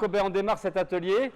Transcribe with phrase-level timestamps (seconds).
[0.00, 1.32] On démarre cet atelier.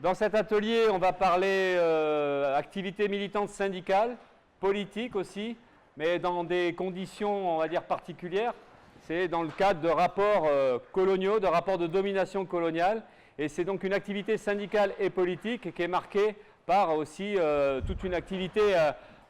[0.00, 4.18] Dans cet atelier, on va parler euh, activité militante syndicale,
[4.60, 5.56] politique aussi,
[5.96, 8.52] mais dans des conditions, on va dire, particulières.
[9.00, 13.02] C'est dans le cadre de rapports euh, coloniaux, de rapports de domination coloniale.
[13.38, 16.36] Et c'est donc une activité syndicale et politique qui est marquée
[16.66, 18.60] par aussi euh, toute une activité,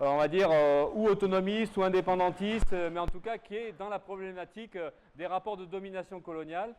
[0.00, 0.50] on va dire,
[0.94, 4.76] ou autonomiste ou indépendantiste, mais en tout cas qui est dans la problématique
[5.14, 6.74] des rapports de domination coloniale.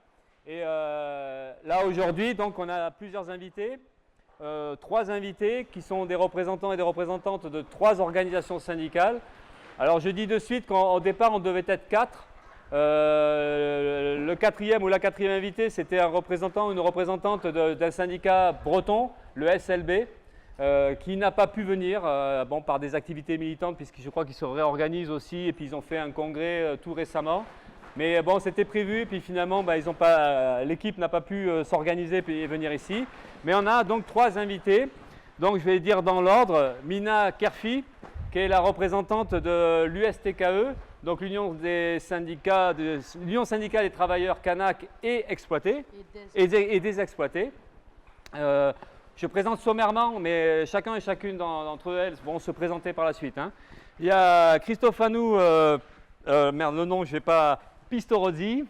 [0.46, 3.80] Et euh, là aujourd'hui, donc on a plusieurs invités,
[4.42, 9.22] euh, trois invités qui sont des représentants et des représentantes de trois organisations syndicales.
[9.80, 12.28] Alors je dis de suite qu'au départ on devait être quatre.
[12.74, 18.52] Euh, le quatrième ou la quatrième invité, c'était un représentant ou une représentante d'un syndicat
[18.52, 20.08] breton, le SLB,
[21.00, 22.02] qui n'a pas pu venir
[22.48, 25.76] bon, par des activités militantes, puisque je crois qu'ils se réorganisent aussi, et puis ils
[25.76, 27.46] ont fait un congrès tout récemment.
[27.96, 29.76] Mais bon, c'était prévu, puis finalement, bah,
[30.64, 33.06] l'équipe n'a pas pu euh, s'organiser et venir ici.
[33.44, 34.88] Mais on a donc trois invités.
[35.38, 37.84] Donc je vais dire dans l'ordre, Mina Kerfi,
[38.32, 42.74] qui est la représentante de l'USTKE, donc l'Union des syndicats,
[43.20, 45.86] l'Union syndicale des travailleurs Kanak et exploités,
[46.34, 47.52] et des.
[48.36, 48.74] Euh,
[49.16, 53.38] je présente sommairement, mais chacun et chacune d'entre elles vont se présenter par la suite.
[53.38, 53.52] Hein.
[54.00, 55.78] Il y a Christophe Anou, euh,
[56.52, 57.60] merde, le nom, je ne vais pas
[57.94, 58.66] Pistorozzi,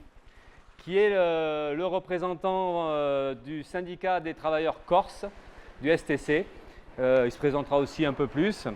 [0.80, 5.26] qui est le, représentant euh, du syndicat des travailleurs corses,
[5.82, 6.46] du STC.
[7.00, 8.68] Euh, il se présentera aussi un peu plus.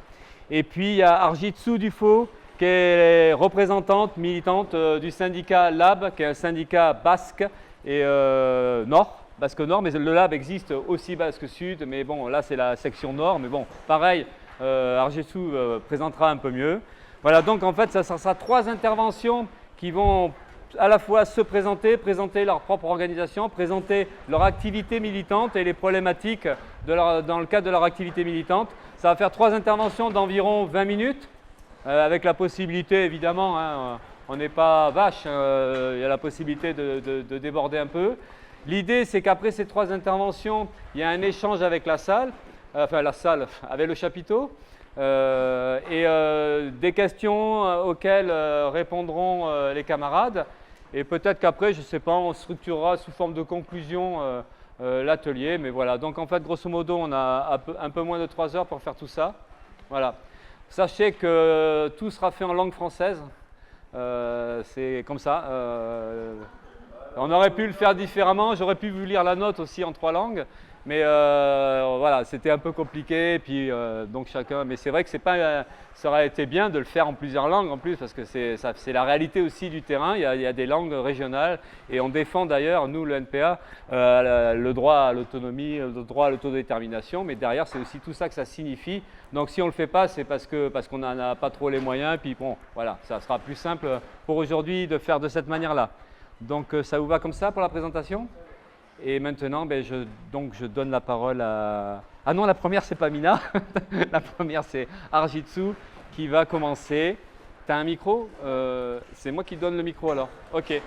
[0.50, 6.16] Et puis il y a Arjitsu Dufo, qui est représentante, militante euh, du syndicat LAB,
[6.16, 7.44] qui est un syndicat basque
[7.86, 8.04] et
[8.86, 12.78] nord, basque nord, mais le LAB existe aussi basque sud, mais bon, là c'est la
[12.78, 14.26] section nord, mais bon, pareil,
[14.62, 15.40] Arjitsu
[15.88, 16.80] présentera un peu mieux.
[17.22, 20.34] Voilà, donc en fait, ça sera trois interventions qui vont
[20.78, 25.74] à la fois se présenter, présenter leur propre organisation, présenter leur activité militante et les
[25.74, 26.48] problématiques
[26.86, 28.70] dans le cadre de leur activité militante.
[28.98, 31.30] Ça va faire trois interventions d'environ 20 minutes,
[31.86, 36.18] euh, avec la possibilité évidemment, hein, on n'est pas vache, euh, il y a la
[36.18, 38.16] possibilité de, déborder un peu.
[38.66, 42.34] L'idée c'est qu'après ces trois interventions, il y a un échange avec la salle,
[42.76, 44.52] euh, enfin la salle, avec le chapiteau.
[44.98, 50.46] Euh, et euh, des questions euh, auxquelles répondront les camarades.
[50.94, 54.22] Et peut-être qu'après, je ne sais pas, on structurera sous forme de conclusion
[54.80, 55.58] l'atelier.
[55.58, 58.66] Mais voilà, donc en fait, grosso modo, on a un peu, moins de trois heures
[58.66, 59.34] pour faire tout ça.
[59.90, 60.16] Voilà.
[60.70, 63.22] Sachez que tout sera fait en langue française.
[64.64, 65.44] c'est comme ça.
[67.18, 68.56] on aurait pu le faire différemment.
[68.56, 70.46] J'aurais pu vous lire la note aussi en trois langues.
[70.88, 73.40] Mais euh, voilà, c'était un peu compliqué.
[73.40, 74.64] Puis euh, donc chacun.
[74.64, 75.66] Mais c'est vrai que pas.
[75.94, 78.94] ça aurait été bien de le faire en plusieurs langues en plus parce que c'est
[78.94, 80.16] la réalité aussi du terrain.
[80.16, 81.60] Il y, a, des langues régionales
[81.90, 83.60] et on défend d'ailleurs nous le NPA
[83.92, 87.26] euh, le droit à l'autonomie, le droit à l'autodétermination.
[87.26, 89.04] Mais derrière c'est aussi tout ça que ça signifie.
[89.34, 91.82] Donc si on le fait pas, c'est parce parce qu'on n'en a pas trop les
[91.82, 92.18] moyens.
[92.22, 95.90] Puis bon, voilà, ça sera plus simple pour aujourd'hui de faire de cette manière-là.
[96.40, 98.30] Donc ça vous va comme ça pour la présentation?
[99.04, 102.02] Et maintenant, ben, je, donc, je donne la parole à...
[102.26, 103.40] Ah non, la première, c'est pas Mina.
[104.12, 105.74] la première, c'est Arjitsu
[106.12, 107.18] qui va commencer.
[107.66, 108.30] Tu as un micro?
[108.44, 110.30] Euh, C'est moi qui donne le micro alors.
[110.52, 110.82] Ok.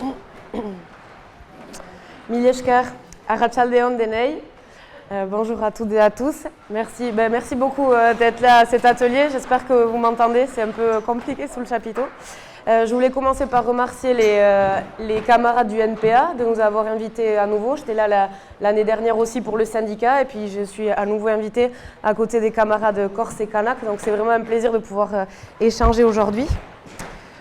[2.28, 2.84] Mileshkar,
[3.26, 4.42] Arachaldeon Denei.
[5.10, 6.46] Euh, bonjour à toutes et à tous.
[6.68, 9.28] Merci, ben, merci beaucoup euh, d'être là à cet atelier.
[9.32, 10.46] J'espère que vous m'entendez.
[10.46, 12.04] C'est un peu compliqué sous le chapiteau.
[12.68, 17.38] Euh, je voulais commencer par remercier euh, les, camarades du NPA de nous avoir invités
[17.38, 17.76] à nouveau.
[17.76, 18.28] J'étais là
[18.60, 22.40] l'année dernière aussi pour le syndicat et puis je suis à nouveau invitée à côté
[22.40, 23.82] des camarades Corse et Kanak.
[23.86, 25.24] Donc c'est vraiment un plaisir de pouvoir euh,
[25.60, 26.46] échanger aujourd'hui.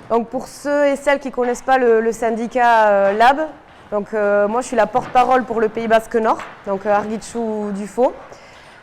[0.10, 3.42] Donc pour ceux et celles qui ne connaissent pas le, syndicat LAB,
[3.92, 8.14] donc moi je suis la porte-parole pour le Pays Basque Nord, donc Arguitchou Dufaux.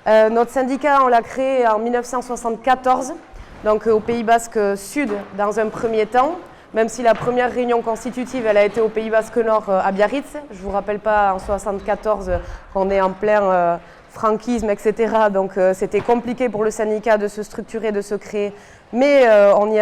[0.06, 3.14] notre syndicat on l'a créé en 1974
[3.64, 6.36] donc au Pays Basque Sud dans un premier temps,
[6.74, 9.90] même si la première réunion constitutive elle a été au Pays Basque Nord euh, à
[9.90, 10.36] Biarritz.
[10.50, 12.32] Je ne vous rappelle pas en 1974
[12.74, 13.76] qu'on est en plein euh,
[14.10, 15.14] franquisme, etc.
[15.32, 18.52] Donc euh, c'était compliqué pour le syndicat de se structurer, de se créer,
[18.92, 19.26] mais
[19.56, 19.72] on,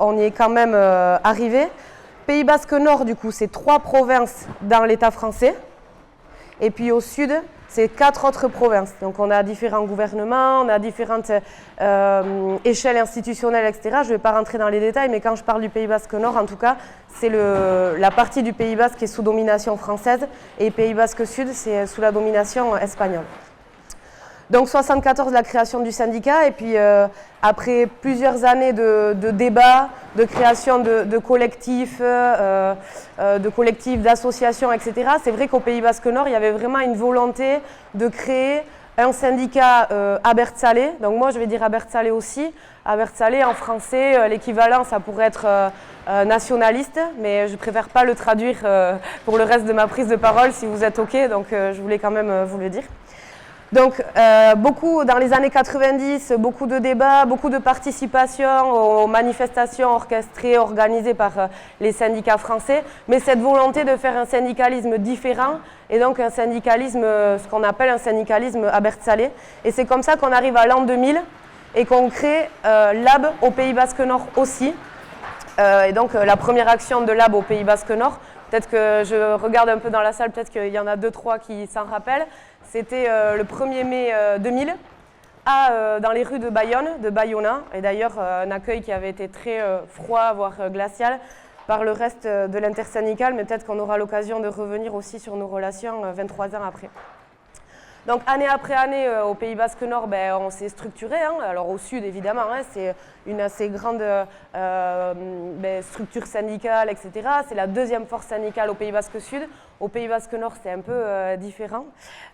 [0.00, 0.74] on y est quand même
[1.24, 1.68] arrivé.
[2.26, 5.54] Pays Basque Nord, du coup, c'est trois provinces dans l'État français.
[6.60, 7.32] Et puis au sud,
[7.76, 8.94] c'est quatre autres provinces.
[9.02, 11.30] Donc on a différents gouvernements, on a différentes
[11.82, 13.98] euh, échelles institutionnelles, etc.
[14.02, 16.14] Je ne vais pas rentrer dans les détails, mais quand je parle du Pays Basque
[16.14, 16.78] Nord, en tout cas,
[17.20, 20.26] c'est la partie du Pays Basque qui est sous domination française,
[20.58, 23.24] et Pays Basque Sud, c'est sous la domination espagnole.
[24.48, 27.08] Donc 74, la création du syndicat, et puis euh,
[27.42, 32.74] après plusieurs années de, débats, de création de, collectifs, euh,
[33.18, 36.78] euh, de collectifs, d'associations, etc., c'est vrai qu'au Pays Basque Nord, il y avait vraiment
[36.78, 37.58] une volonté
[37.94, 38.62] de créer
[38.98, 39.88] un syndicat
[40.24, 40.92] à Bertsalé.
[41.02, 42.50] Donc moi, je vais dire à Bertsalé aussi.
[42.84, 45.70] À Bertsalé, en français, l'équivalent, ça pourrait être
[46.24, 48.56] nationaliste, mais je préfère pas le traduire
[49.26, 51.98] pour le reste de ma prise de parole si vous êtes OK, donc je voulais
[51.98, 52.84] quand même vous le dire.
[53.72, 59.88] Donc, euh, beaucoup dans les années 90, beaucoup de débats, beaucoup de participation aux manifestations
[59.88, 61.46] orchestrées, organisées par euh,
[61.80, 65.58] les syndicats français, mais cette volonté de faire un syndicalisme différent
[65.90, 69.32] et donc un syndicalisme, euh, ce qu'on appelle un syndicalisme à Salé.
[69.64, 71.20] Et c'est comme ça qu'on arrive à l'an 2000
[71.74, 74.72] et qu'on crée Lab au Pays Basque Nord aussi.
[75.58, 78.18] et donc, la première action de Lab au Pays Basque Nord,
[78.50, 81.10] peut-être que je regarde un peu dans la salle, peut-être qu'il y en a deux,
[81.10, 82.26] trois qui s'en rappellent.
[82.78, 84.72] C'était euh, le 1er mai 2000 euh,
[85.46, 89.30] à, dans les rues de Bayonne, de Bayona, et d'ailleurs un accueil qui avait été
[89.30, 91.18] très froid, voire glacial,
[91.66, 95.46] par le reste de l'intersyndical, mais peut-être qu'on aura l'occasion de revenir aussi sur nos
[95.46, 96.90] relations 23 ans après.
[98.06, 101.16] Donc année après année, au Pays Basque Nord, ben, on s'est structuré.
[101.16, 101.34] Hein.
[101.42, 102.94] Alors au Sud, évidemment, hein, c'est
[103.26, 107.28] une assez grande euh, ben, structure syndicale, etc.
[107.48, 109.48] C'est la deuxième force syndicale au Pays Basque Sud.
[109.80, 111.86] Au Pays Basque Nord, c'est un peu euh, différent.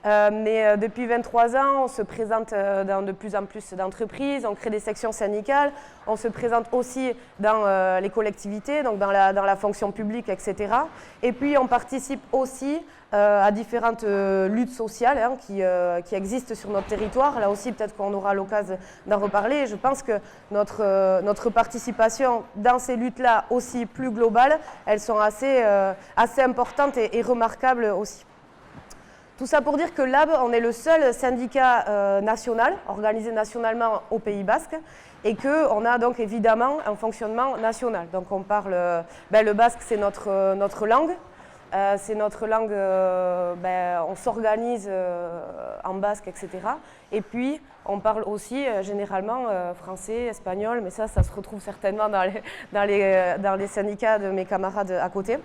[0.06, 4.54] Euh, mais depuis 23 ans, on se présente dans de plus en plus d'entreprises, on
[4.54, 5.72] crée des sections syndicales,
[6.06, 10.74] on se présente aussi dans les collectivités, donc dans la, dans la fonction publique, etc.
[11.22, 12.80] Et puis on participe aussi
[13.12, 15.62] à différentes luttes sociales hein, qui,
[16.08, 17.38] qui, existent sur notre territoire.
[17.38, 19.66] Là aussi, peut-être qu'on aura l'occasion d'en reparler.
[19.66, 20.18] Je pense que
[20.50, 26.40] notre euh, notre, participation dans ces luttes-là aussi plus globales, elles sont assez, euh, assez
[26.40, 28.24] importantes et, remarquables aussi.
[29.38, 34.02] Tout ça pour dire que LAB, on est le seul syndicat euh, national, organisé nationalement
[34.10, 34.76] au Pays Basque,
[35.24, 38.08] et qu'on a donc évidemment un fonctionnement national.
[38.12, 38.76] Donc on parle,
[39.30, 41.12] ben, le basque c'est notre, notre langue,
[41.74, 45.40] euh, c'est notre langue, euh, ben, on s'organise euh,
[45.84, 46.50] en basque, etc.
[47.12, 52.84] Et puis, on parle aussi généralement français, espagnol, mais ça, ça se retrouve certainement dans
[52.84, 55.38] les syndicats de mes camarades à côté.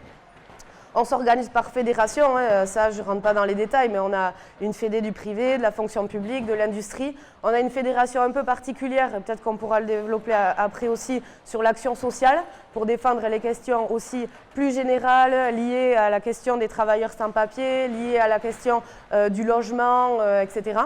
[0.99, 4.11] On s'organise par fédération, hein, ça je ne rentre pas dans les détails, mais on
[4.13, 7.15] a une fédé du privé, de la fonction publique, de l'industrie.
[7.43, 11.61] On a une fédération un peu particulière, peut-être qu'on pourra le développer après aussi sur
[11.61, 12.39] l'action sociale,
[12.73, 17.87] pour défendre les questions aussi plus générales liées à la question des travailleurs sans papier,
[17.89, 18.81] liées à la question
[19.13, 20.79] euh, du logement, euh, etc.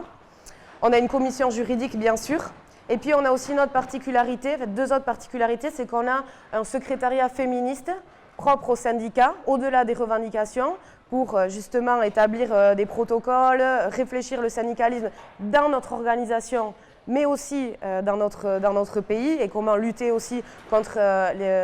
[0.81, 2.51] On a une commission juridique, bien sûr.
[2.89, 6.65] Et puis on a aussi une autre particularité, deux autres particularités, c'est qu'on a un
[6.65, 7.93] secrétariat féministe
[8.41, 10.73] propre aux syndicats, au-delà des revendications,
[11.11, 16.73] pour euh, justement établir euh, des protocoles, réfléchir le syndicalisme dans notre organisation,
[17.07, 20.97] mais aussi euh, dans, notre, dans notre pays, et comment lutter aussi contre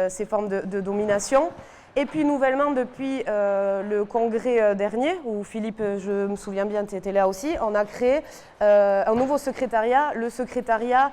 [0.09, 1.49] ces formes de, domination.
[1.95, 7.11] Et puis nouvellement, depuis le congrès dernier, où Philippe, je me souviens bien, tu étais
[7.11, 8.21] là aussi, on a créé
[8.61, 11.11] un nouveau secrétariat, le secrétariat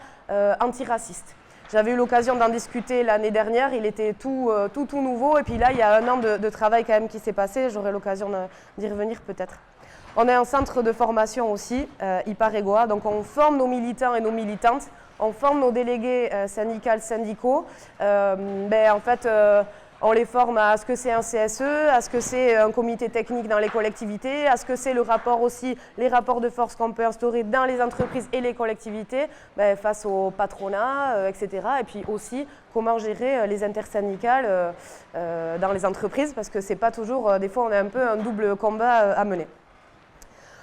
[0.60, 1.34] antiraciste.
[1.72, 5.42] J'avais eu l'occasion d'en discuter l'année dernière, il était tout, euh, tout, tout nouveau, et
[5.42, 7.90] puis là, il y a un an de, travail quand même qui s'est passé, j'aurai
[7.90, 8.30] l'occasion
[8.76, 9.54] d'y revenir peut-être.
[10.16, 14.20] On est un centre de formation aussi, euh, IPAREGOA, donc on forme nos militants et
[14.20, 14.88] nos militantes,
[15.18, 17.66] on forme nos délégués euh, syndicales, syndicaux.
[17.98, 19.26] ben, en fait,
[20.00, 23.08] on les forme à ce que c'est un CSE, à ce que c'est un comité
[23.08, 26.76] technique dans les collectivités, à ce que c'est le rapport aussi, les rapports de force
[26.76, 29.26] qu'on peut instaurer dans les entreprises et les collectivités
[29.56, 31.66] ben, face au patronat, euh, etc.
[31.80, 34.74] Et puis aussi comment gérer euh, les intersyndicales
[35.14, 38.02] euh, dans les entreprises, parce que c'est pas toujours, des fois on a un peu
[38.02, 39.46] un double combat à mener.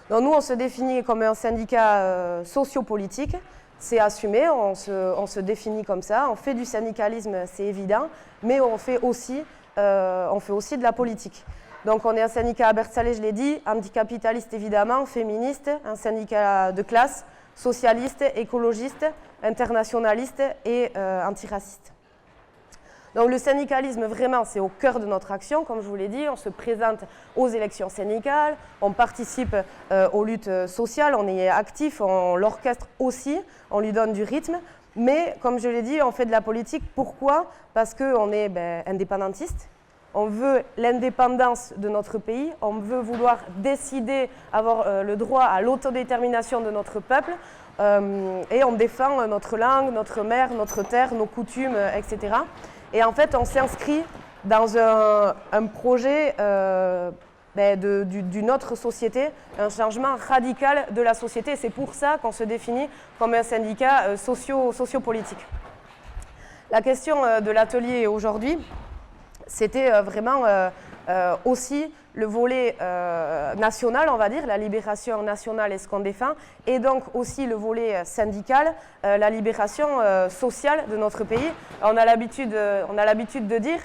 [0.10, 3.36] Donc nous, on se définit comme un syndicat sociopolitique
[3.82, 8.10] c'est assumé, on se, définit comme ça, on fait du syndicalisme, c'est évident,
[8.44, 9.44] mais on fait, aussi,
[9.78, 11.44] euh, de la politique.
[11.84, 16.72] Donc on est un syndicat à Bertsalé, je l'ai dit, anticapitaliste évidemment, féministe, un syndicat
[16.72, 19.06] de classe, socialiste, écologiste,
[19.42, 21.92] internationaliste et euh, antiraciste.
[23.16, 25.66] Donc le syndicalisme, vraiment, c'est au cœur de notre action.
[25.66, 27.00] Comme je vous l'ai dit, on se présente
[27.36, 29.56] aux élections syndicales, on participe
[29.92, 33.38] euh, aux luttes sociales, on est actif, on l'orchestre aussi,
[33.70, 34.60] on lui donne du rythme.
[34.96, 36.84] Mais comme je l'ai dit, on fait de la politique.
[36.96, 37.48] Pourquoi?
[37.74, 39.68] Parce qu'on est ben, indépendantiste.
[40.14, 45.62] On veut l'indépendance de notre pays, on veut vouloir décider, avoir euh, le droit à
[45.62, 47.32] l'autodétermination de notre peuple,
[47.80, 52.34] euh, et on défend notre langue, notre mère, notre terre, nos coutumes, etc.
[52.94, 54.04] Et en fait, on s'inscrit
[54.44, 57.12] dans un, projet euh,
[57.56, 61.56] ben, d'une autre société, un changement radical de la société.
[61.56, 65.46] C'est pour ça qu'on se définit comme un syndicat euh, socio, sociopolitique.
[66.70, 68.58] La question euh, de l'atelier aujourd'hui,
[69.48, 69.92] c'était
[71.12, 72.76] euh, aussi le volet
[73.58, 76.32] national, on va dire, la libération nationale est ce qu'on défend,
[76.68, 79.88] et donc aussi le volet syndical, la libération
[80.28, 81.54] sociale de notre pays.
[81.82, 83.80] On a l'habitude de dire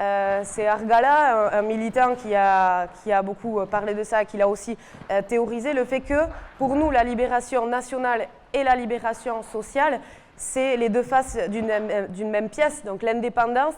[0.00, 4.48] euh, c'est Argala, un, militant qui a, qui a, beaucoup parlé de ça, qui l'a
[4.48, 4.78] aussi
[5.10, 6.24] euh, théorisé, le fait que
[6.56, 10.00] pour nous, la libération nationale et la libération sociale,
[10.36, 13.74] c'est les deux faces d'une même, pièce, donc l'indépendance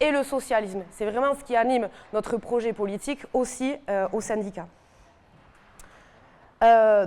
[0.00, 0.82] et le socialisme.
[0.90, 4.66] C'est vraiment ce qui anime notre projet politique aussi euh, au syndicat.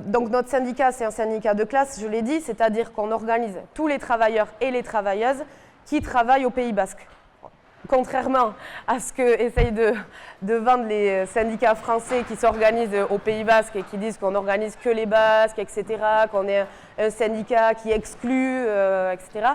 [0.05, 3.88] donc notre syndicat, c'est un syndicat de classe, je l'ai dit, c'est-à-dire qu'on organise tous
[3.88, 5.43] les travailleurs et les travailleuses
[5.85, 7.07] qui travaillent au Pays Basque
[7.88, 8.53] contrairement
[8.88, 9.93] à ce que essayent de,
[10.55, 14.89] vendre les syndicats français qui s'organisent au Pays Basque et qui disent qu'on n'organise que
[14.89, 15.85] les Basques, etc.,
[16.31, 16.65] qu'on est
[16.97, 19.53] un, syndicat qui exclut, euh, etc.,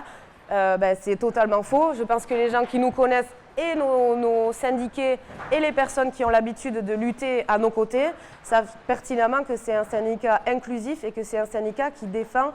[0.51, 1.93] euh, ben, c'est totalement faux.
[1.93, 5.19] Je pense que les gens qui nous connaissent et nos, syndiqués
[5.51, 8.07] et les personnes qui ont l'habitude de lutter à nos côtés
[8.41, 12.51] savent pertinemment que c'est un syndicat inclusif et que c'est un syndicat qui défend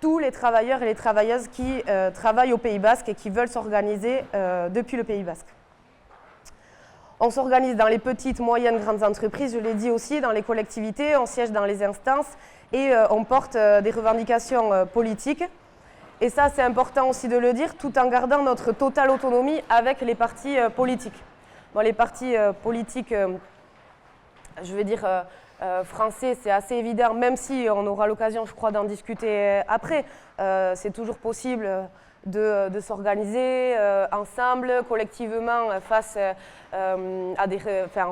[0.00, 3.48] tous les travailleurs et les travailleuses qui euh, travaillent au Pays Basque et qui veulent
[3.48, 5.46] s'organiser euh, depuis le Pays Basque.
[7.18, 11.16] On s'organise dans les petites, moyennes, grandes entreprises, je l'ai dit aussi, dans les collectivités,
[11.16, 12.26] on siège dans les instances
[12.72, 15.44] et on porte des revendications politiques.
[16.22, 20.00] Et ça, c'est important aussi de le dire, tout en gardant notre totale autonomie avec
[20.00, 21.20] les partis politiques.
[21.74, 23.12] Bon, les partis politiques,
[24.62, 25.04] je vais dire,
[25.62, 30.04] euh, français, c'est assez évident, même si on aura l'occasion, je crois, d'en discuter après.
[30.40, 31.68] Euh, c'est toujours possible
[32.26, 37.58] de, s'organiser euh, ensemble, collectivement, à des,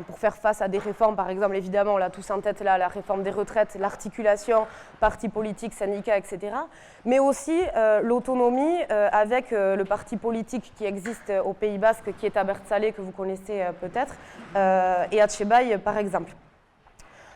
[0.07, 1.17] pour faire face à des réformes.
[1.17, 4.67] Par exemple, évidemment, on l'a tous en tête là, la réforme des retraites, l'articulation,
[5.01, 6.53] parti politique, syndicats, etc.
[7.05, 7.59] Mais aussi
[8.03, 13.01] l'autonomie avec le parti politique qui existe au Pays Basque, qui est à Bertsalé, que
[13.01, 14.15] vous connaissez peut-être,
[14.55, 16.33] et à Tchebaï, par exemple.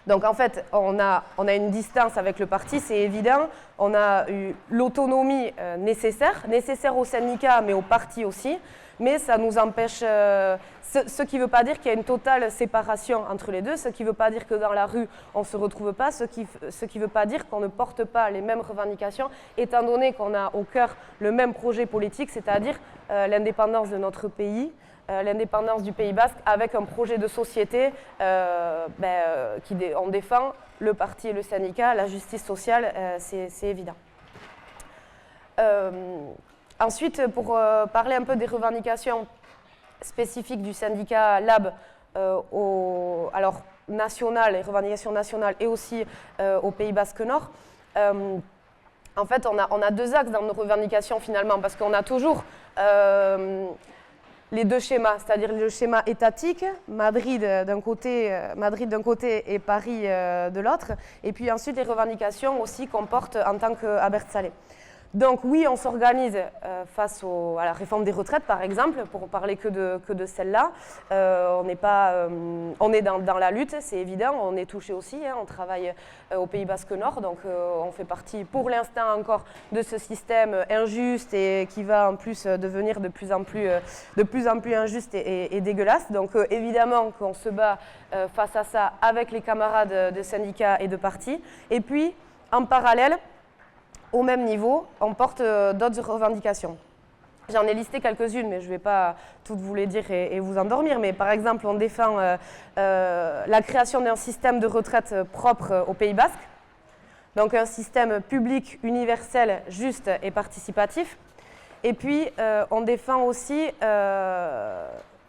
[0.06, 3.48] Donc en fait, on a, on a une distance avec le parti, c'est évident.
[3.78, 8.58] On a eu l'autonomie euh, nécessaire, nécessaire au syndicat, mais au parti aussi.
[9.00, 12.04] Mais ça nous empêche, euh, ce, qui ne veut pas dire qu'il y a une
[12.04, 15.08] totale séparation entre les deux, ce qui ne veut pas dire que dans la rue,
[15.34, 18.30] on ne se retrouve pas, ce qui ne veut pas dire qu'on ne porte pas
[18.30, 22.78] les mêmes revendications, étant donné qu'on a au cœur le même projet politique, c'est-à-dire
[23.10, 24.70] euh, l'indépendance de notre pays,
[25.08, 30.94] l'indépendance du Pays Basque avec un projet de société euh, ben, euh, qui défend le
[30.94, 33.94] parti et le syndicat, la justice sociale, c'est évident.
[36.80, 37.56] ensuite, pour
[37.92, 39.26] parler un peu des revendications
[40.00, 41.72] spécifiques du syndicat LAB,
[42.52, 46.04] au, alors national, les revendications nationales et aussi
[46.40, 47.50] au Pays Basque Nord,
[47.96, 52.02] en fait, on a, on a, deux axes dans nos revendications finalement, parce qu'on a
[52.02, 52.42] toujours
[54.52, 59.58] les deux schémas, c'est-à-dire le schéma étatique, Madrid d'un côté, euh, Madrid d'un côté et
[59.58, 64.26] Paris euh, de l'autre, et puis ensuite les revendications aussi qu'on porte en tant qu'Abert
[64.30, 64.52] Salé.
[65.14, 69.56] Donc oui, on s'organise euh, face à la réforme des retraites, par exemple, pour parler
[69.56, 70.72] que de, celle-là.
[71.12, 74.92] Euh, on, est pas, euh, on est dans, la lutte, c'est évident, on est touché
[74.92, 75.36] aussi, hein.
[75.40, 75.94] on travaille
[76.36, 81.32] au Pays Basque Nord, donc on fait partie pour l'instant encore de ce système injuste
[81.32, 83.68] et qui va en plus devenir de plus en plus,
[84.16, 86.10] de plus, en plus injuste et, et dégueulasse.
[86.10, 87.78] Donc évidemment qu'on se bat
[88.34, 91.40] face à ça avec les camarades de syndicats et de partis.
[91.70, 92.14] Et puis,
[92.52, 93.18] en parallèle,
[94.14, 96.78] au même niveau, on porte euh, d'autres revendications.
[97.52, 100.56] J'en ai listé quelques-unes, mais je ne vais pas toutes vous les dire et, vous
[100.56, 100.98] endormir.
[100.98, 102.36] Mais par exemple, on défend euh,
[102.78, 106.38] euh, la création d'un système de retraite propre au Pays Basque.
[107.36, 111.18] Donc un système public, universel, juste et participatif.
[111.82, 112.30] Et puis,
[112.70, 113.70] on défend aussi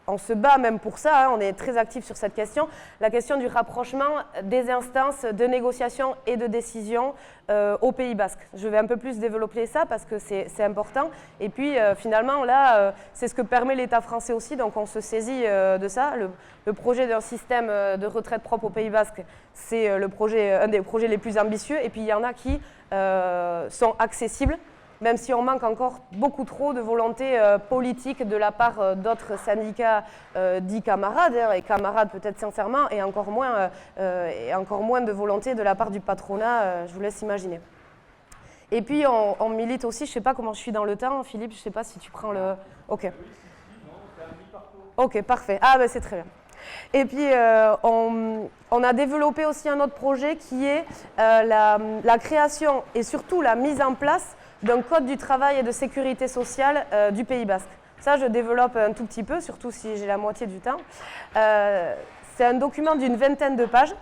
[0.07, 2.67] on se bat même pour ça, hein, on est très actif sur cette question,
[3.01, 7.13] la question du rapprochement des instances de négociation et de décision
[7.49, 8.39] euh, au Pays Basque.
[8.55, 11.09] Je vais un peu plus développer ça parce que c'est important.
[11.39, 14.85] Et puis euh, finalement, là, euh, c'est ce que permet l'État français aussi, donc on
[14.85, 16.13] se saisit de ça.
[16.15, 21.17] Le, projet d'un système de retraite propre au Pays Basque, c'est un des projets les
[21.19, 21.77] plus ambitieux.
[21.83, 22.59] Et puis il y en a qui
[22.91, 24.57] sont accessibles
[25.01, 28.95] même si on manque encore beaucoup trop de volonté euh, politique de la part euh,
[28.95, 30.03] d'autres syndicats
[30.35, 35.11] euh, dits camarades, hein, et camarades peut-être sincèrement, et encore, moins, et encore moins de
[35.11, 37.59] volonté de la part du patronat, je vous laisse imaginer.
[38.71, 41.23] Et puis on, milite aussi, je ne sais pas comment je suis dans le temps,
[41.23, 42.55] Philippe, je ne sais pas si tu prends le...
[42.87, 43.11] Ok.
[44.97, 45.59] Ok, parfait.
[45.61, 46.25] Ah ben c'est très bien.
[46.93, 47.27] Et puis,
[47.83, 50.85] on, a développé aussi un autre projet qui est
[51.17, 54.35] la, création et surtout la mise en place
[54.65, 57.69] d'un code du travail et de sécurité sociale du Pays Basque.
[58.01, 60.77] Ça, je développe un tout petit peu, surtout si j'ai la moitié du temps.
[61.33, 63.95] C'est un document d'une vingtaine de pages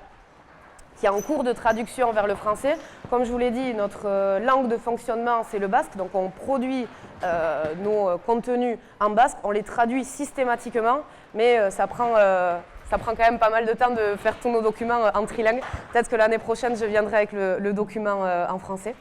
[1.03, 2.77] qui est en cours de traduction vers le français.
[3.09, 6.29] Comme je vous l'ai dit, notre euh, langue de fonctionnement, c'est le basque, donc on
[6.29, 6.87] produit
[7.23, 10.99] euh, nos euh, contenus en basque, on les traduit systématiquement,
[11.33, 14.61] mais ça, prend, ça prend quand même pas mal de temps de faire tous nos
[14.61, 15.61] documents en trilingue.
[15.91, 18.95] Peut-être que l'année prochaine, je viendrai avec le, document en français.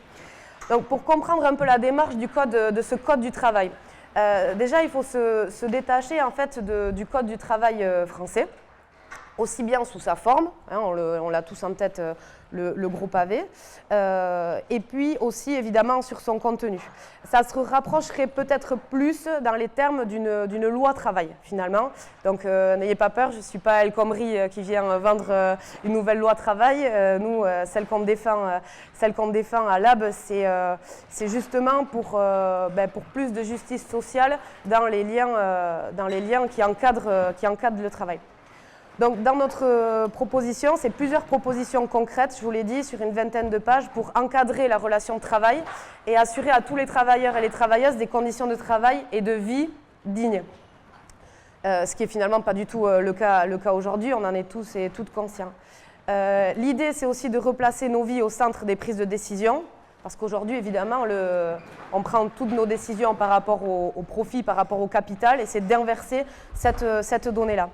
[0.73, 3.71] Donc pour comprendre un peu la démarche du code, de ce code du travail,
[4.57, 6.59] déjà il faut se, détacher en fait
[6.95, 8.49] du code du travail français
[9.37, 12.01] aussi bien sous sa forme, hein, on l'a tous en tête,
[12.55, 13.45] euh, le, gros pavé,
[13.91, 16.79] euh, et puis aussi évidemment sur son contenu.
[17.25, 21.91] Ça se rapprocherait peut-être plus dans les termes d'une loi travail finalement.
[22.25, 25.93] Donc euh, n'ayez pas peur, je ne suis pas El Khomri qui vient vendre une
[25.93, 26.91] nouvelle loi travail.
[27.21, 28.61] nous, celle qu'on défend,
[28.95, 34.87] celle qu'on défend à Lab, c'est justement pour, ben, pour plus de justice sociale dans
[34.87, 37.33] les liens, dans les liens qui encadrent
[37.83, 38.21] le travail.
[39.03, 43.11] Donc, dans notre euh, proposition, c'est plusieurs propositions concrètes, je vous l'ai dit, sur une
[43.11, 45.61] vingtaine de pages pour encadrer la relation de travail
[46.07, 49.33] et assurer à tous les travailleurs et les travailleuses des conditions de travail et de
[49.33, 49.69] vie
[50.05, 50.45] dignes.
[51.65, 54.49] Euh, ce qui est finalement pas du tout euh, le cas, aujourd'hui, on en est
[54.49, 55.53] tous et toutes conscients.
[56.57, 59.65] L'idée, c'est aussi de replacer nos vies au centre des prises de décision,
[60.05, 61.07] parce qu'aujourd'hui, évidemment,
[61.93, 65.47] on prend toutes nos décisions par rapport au, au profit, par rapport au capital, et
[65.47, 67.69] c'est d'inverser cette, cette donnée-là.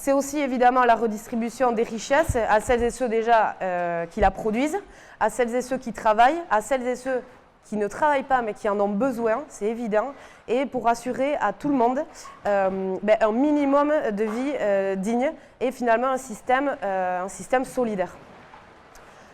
[0.00, 4.30] C'est aussi évidemment la redistribution des richesses à celles et ceux déjà euh, qui la
[4.30, 4.78] produisent,
[5.18, 7.20] à celles et ceux qui travaillent, à celles et ceux
[7.64, 10.14] qui ne travaillent pas mais qui en ont besoin, c'est évident,
[10.46, 12.04] et pour assurer à tout le monde
[12.46, 18.16] euh, ben, un minimum de vie euh, digne et finalement un système, solidaire.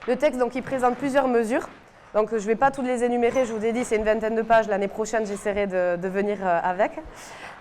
[0.09, 1.69] Le texte présente plusieurs mesures.
[2.15, 4.37] Donc je ne vais pas toutes les énumérer, je vous ai dit c'est une vingtaine
[4.37, 6.93] de pages, l'année prochaine j'essaierai de, venir avec.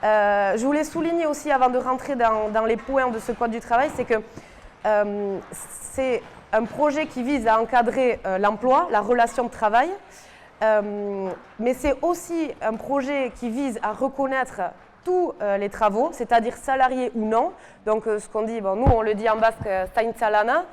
[0.04, 3.60] Euh, je voulais souligner aussi, avant de rentrer dans, les points de ce Code du
[3.60, 4.22] travail, c'est que
[4.86, 5.40] euh,
[5.92, 9.90] c'est un projet qui vise à encadrer euh, l'emploi, la relation de travail,
[11.60, 14.62] mais c'est aussi un projet qui vise à reconnaître
[15.04, 17.52] tous les travaux, c'est-à-dire salariés ou non.
[17.86, 20.66] Donc ce qu'on dit, bon, nous on le dit en basque Stein Salana,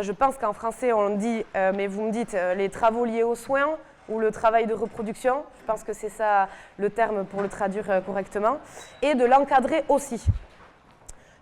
[0.00, 3.76] je pense qu'en français on dit, mais vous me dites les travaux liés aux soins,
[4.08, 6.48] ou le travail de reproduction, je pense que c'est ça
[6.78, 8.58] le terme pour le traduire euh, correctement,
[9.02, 10.24] et de l'encadrer aussi.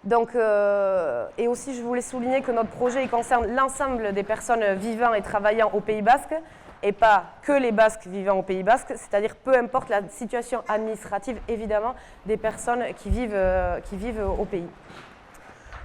[0.04, 5.14] Donc, euh, et aussi, je voulais souligner que notre projet concerne l'ensemble des personnes vivant
[5.14, 6.34] et travaillant au Pays Basque,
[6.82, 11.38] et pas que les Basques vivant au Pays Basque, c'est-à-dire peu importe la situation administrative,
[11.48, 11.94] évidemment,
[12.26, 13.80] des personnes qui vivent, euh,
[14.38, 14.68] au pays.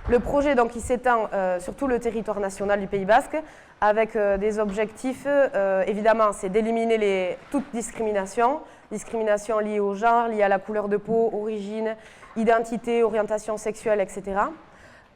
[0.10, 3.38] Le projet donc, s'étend sur tout le territoire national du Pays Basque,
[3.82, 10.44] avec euh, des objectifs, euh, évidemment, c'est d'éliminer toute discrimination, discrimination liée au genre, liée
[10.44, 11.96] à la couleur de peau, origine,
[12.38, 14.24] identité, orientation sexuelle, etc.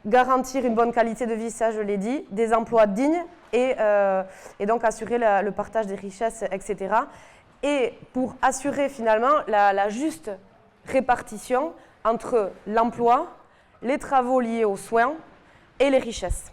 [0.06, 4.22] Garantir une bonne qualité de vie, ça je l'ai dit, des emplois dignes et, euh,
[4.66, 6.94] donc assurer le partage des richesses, etc.
[7.62, 10.30] Et pour assurer finalement la juste
[10.86, 11.72] répartition
[12.04, 13.26] entre l'emploi,
[13.82, 15.14] les travaux liés aux soins
[15.80, 16.52] et les richesses.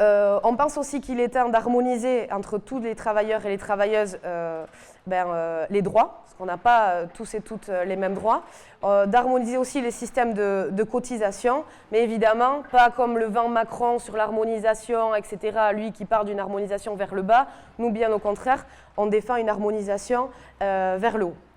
[0.00, 4.18] Euh, on pense aussi qu'il est temps d'harmoniser entre tous les travailleurs et les travailleuses
[4.24, 4.64] euh,
[5.08, 8.42] ben, euh, les droits, parce qu'on n'a pas tous et toutes les mêmes droits.
[8.82, 14.16] d'harmoniser aussi les systèmes de, de, cotisation, mais évidemment pas comme le vent Macron sur
[14.16, 17.48] l'harmonisation, etc., lui qui part d'une harmonisation vers le bas.
[17.78, 20.28] Nous, bien au contraire, on défend une harmonisation
[20.60, 21.47] vers le haut.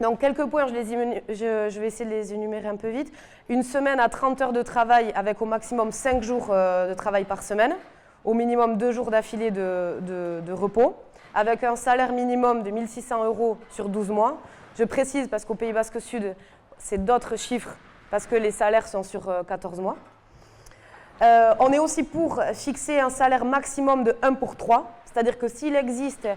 [0.00, 3.10] Donc quelques points, je, vais essayer de les énumérer un peu vite.
[3.48, 7.24] Une semaine à 30 heures de travail avec au maximum 5 jours euh, de travail
[7.24, 7.74] par semaine,
[8.24, 10.96] au minimum 2 jours d'affilée de, repos,
[11.34, 14.38] avec un salaire minimum de 1600 euros sur 12 mois.
[14.78, 16.34] Je précise parce qu'au Pays Basque Sud,
[16.76, 17.74] c'est d'autres chiffres
[18.10, 19.96] parce que les salaires sont sur 14 euh, mois.
[21.22, 25.48] Euh, on est aussi pour fixer un salaire maximum de 1 pour 3, c'est-à-dire que
[25.48, 26.28] s'il existe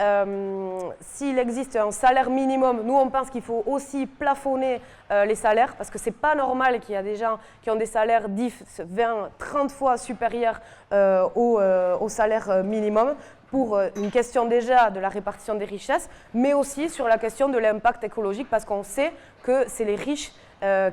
[0.00, 4.80] euh, s'il existe un salaire minimum, nous on pense qu'il faut aussi plafonner
[5.10, 7.76] euh, les salaires parce que c'est pas normal qu'il y a des gens qui ont
[7.76, 10.60] des salaires 10, 20, 30 fois supérieurs
[10.92, 11.60] euh, au,
[12.00, 13.14] au, salaire minimum
[13.50, 17.58] pour une question déjà de la répartition des richesses, mais aussi sur la question de
[17.58, 20.32] l'impact écologique parce qu'on sait que c'est les riches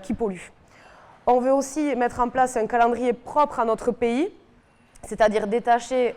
[0.03, 0.53] qui polluent.
[1.27, 4.31] On veut aussi mettre en place un calendrier propre à notre pays
[5.03, 6.15] c'est-à-dire détacher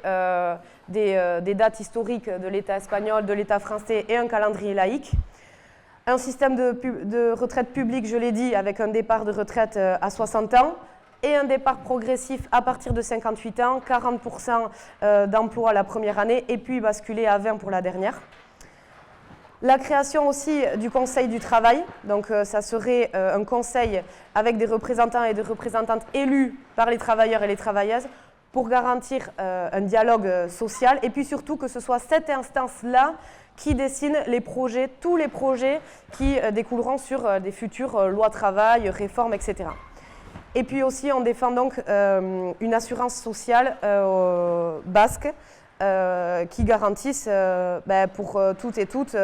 [0.94, 5.12] euh, euh, des, dates historiques de l'État espagnol, de l'État français et un calendrier laïque.
[6.06, 10.54] Un système de, retraite publique, je l'ai dit, avec un départ de retraite à 60
[10.54, 10.74] ans
[11.22, 16.56] et un départ progressif à partir de 58 ans, 40% d'emploi la première année et
[16.56, 18.18] puis basculer à 20 pour la dernière.
[19.60, 24.04] La création aussi du Conseil du travail, donc euh, ça serait euh, un conseil
[24.36, 28.06] avec des représentants et des représentantes élus par les travailleurs et les travailleuses
[28.52, 33.14] pour garantir euh, un dialogue social et puis surtout que ce soit cette instance-là
[33.56, 35.80] qui dessine les projets, tous les projets
[36.12, 39.70] qui découleront sur des futures lois travail, réformes, etc.
[40.54, 43.76] Et puis aussi on défend donc une assurance sociale
[44.84, 45.34] basque
[46.50, 49.16] qui garantisse ben, pour toutes et toutes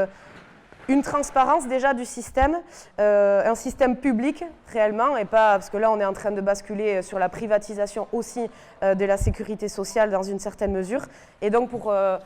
[0.89, 2.59] une transparence déjà du système,
[3.01, 6.41] euh, un système public réellement, et pas parce que là on est en train de
[6.41, 8.51] basculer sur la privatisation aussi
[8.83, 11.03] euh, de la sécurité sociale dans une certaine mesure,
[11.41, 12.19] et donc euh,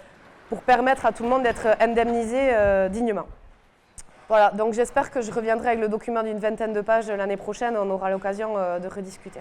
[0.48, 2.50] pour permettre à tout le monde d'être indemnisé
[2.90, 3.26] dignement.
[4.28, 7.76] Voilà, donc j'espère que je reviendrai avec le document d'une vingtaine de pages l'année prochaine,
[7.76, 9.40] on aura l'occasion de rediscuter.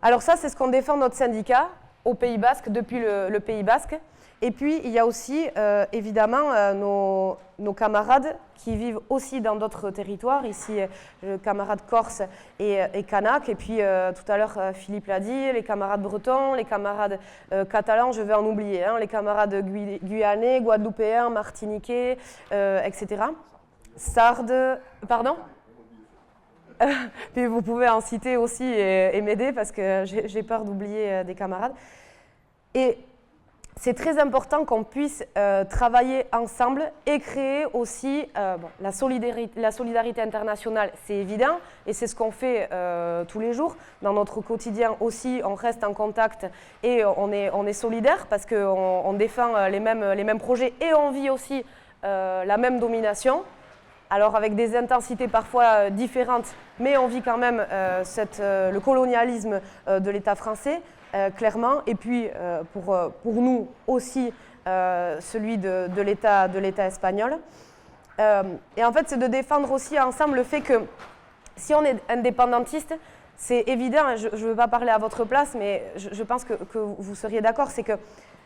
[0.00, 1.68] Alors ça, c'est ce qu'on défend notre syndicat
[2.06, 3.98] au Pays Basque, depuis le Pays Basque.
[4.42, 6.74] Et puis, il y a aussi, euh, évidemment, euh,
[7.58, 10.44] nos, camarades qui vivent aussi dans d'autres territoires.
[10.44, 10.86] Ici, euh,
[11.22, 12.22] le camarade corse
[12.58, 13.48] et, et kanak.
[13.48, 17.18] Et puis, tout à l'heure, Philippe l'a dit, les camarades bretons, les camarades
[17.70, 19.64] catalans, je vais en oublier, hein, les camarades
[20.04, 22.18] guyanais, guadeloupéens, martiniquais,
[22.50, 23.24] etc.
[23.96, 25.36] Sardes, pardon?
[27.32, 31.34] Puis vous pouvez en citer aussi et, et m'aider parce que j'ai peur d'oublier des
[31.34, 31.72] camarades.
[32.74, 32.98] Et
[33.78, 40.90] c'est très important qu'on puisse euh, travailler ensemble et créer aussi euh, la, solidarité, internationale,
[41.04, 43.76] c'est évident, et c'est ce qu'on fait euh, tous les jours.
[44.00, 46.46] Dans notre quotidien aussi, on reste en contact
[46.82, 51.64] et on est, solidaire parce qu'on on défend les mêmes projets et on vit aussi
[52.02, 53.42] la même domination.
[54.08, 60.36] Alors avec des intensités parfois différentes, mais on vit quand même le colonialisme de l'État
[60.36, 60.80] français.
[61.16, 64.32] Euh, clairement, et puis euh, pour, euh, pour nous aussi
[64.66, 67.38] celui de, de l'État espagnol.
[68.18, 70.80] et en fait, c'est de défendre aussi ensemble le fait que
[71.54, 72.92] si on est indépendantiste,
[73.36, 76.78] c'est évident, je ne veux pas parler à votre place, mais je, pense que, que,
[76.78, 77.92] vous seriez d'accord, c'est que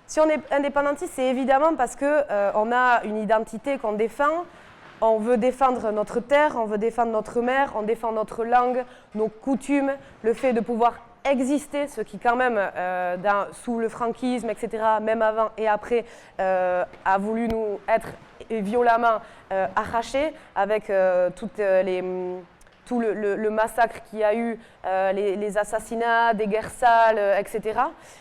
[0.06, 2.22] si on est indépendantiste, c'est évidemment parce qu'on
[2.54, 4.44] on a une identité qu'on défend,
[5.00, 9.28] on veut défendre notre terre, on veut défendre notre mère, on défend notre langue, nos
[9.28, 13.16] coutumes, le fait de pouvoir exister, ce qui quand même, euh,
[13.52, 16.04] sous le franquisme, etc., même avant et après,
[16.40, 18.08] euh, a voulu nous être
[18.50, 19.20] violemment
[19.52, 20.90] euh, arraché avec
[21.36, 22.02] toutes les,
[22.86, 24.58] tout le, massacre qu'il y a eu,
[25.12, 27.80] les, assassinats, des guerres sales, etc.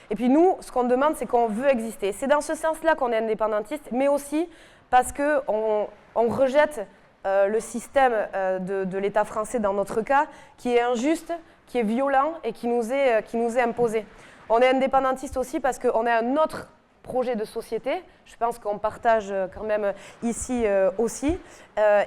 [0.10, 2.12] Et puis nous, ce qu'on demande, c'est qu'on veut exister.
[2.12, 4.48] C'est dans ce sens-là qu'on est indépendantiste, mais aussi
[4.92, 6.86] parce qu'on on rejette
[7.26, 8.14] le système
[8.60, 11.34] de l'État français dans notre cas, qui est injuste,
[11.70, 14.06] qui est violent et qui nous est, euh, qui nous est imposé.
[14.50, 16.68] On est indépendantiste aussi parce qu'on a un autre
[17.04, 21.40] projet de société, je pense qu'on partage euh, quand même ici euh, aussi,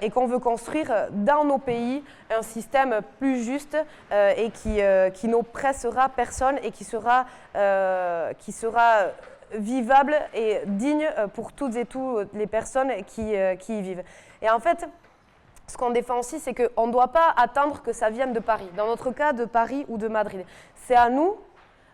[0.03, 3.75] et qu'on veut construire dans nos pays un système plus juste
[4.13, 4.81] et qui,
[5.15, 7.25] qui n'oppressera personne et qui sera,
[8.37, 9.07] qui sera
[9.55, 14.03] vivable et digne pour toutes et toutes les personnes qui, qui y vivent.
[14.43, 14.87] Et en fait,
[15.73, 18.69] ce qu'on défend aussi, c'est qu'on ne doit pas attendre que ça vienne de Paris.
[18.77, 20.45] Dans notre cas, de Paris ou de Madrid.
[20.75, 21.37] C'est à nous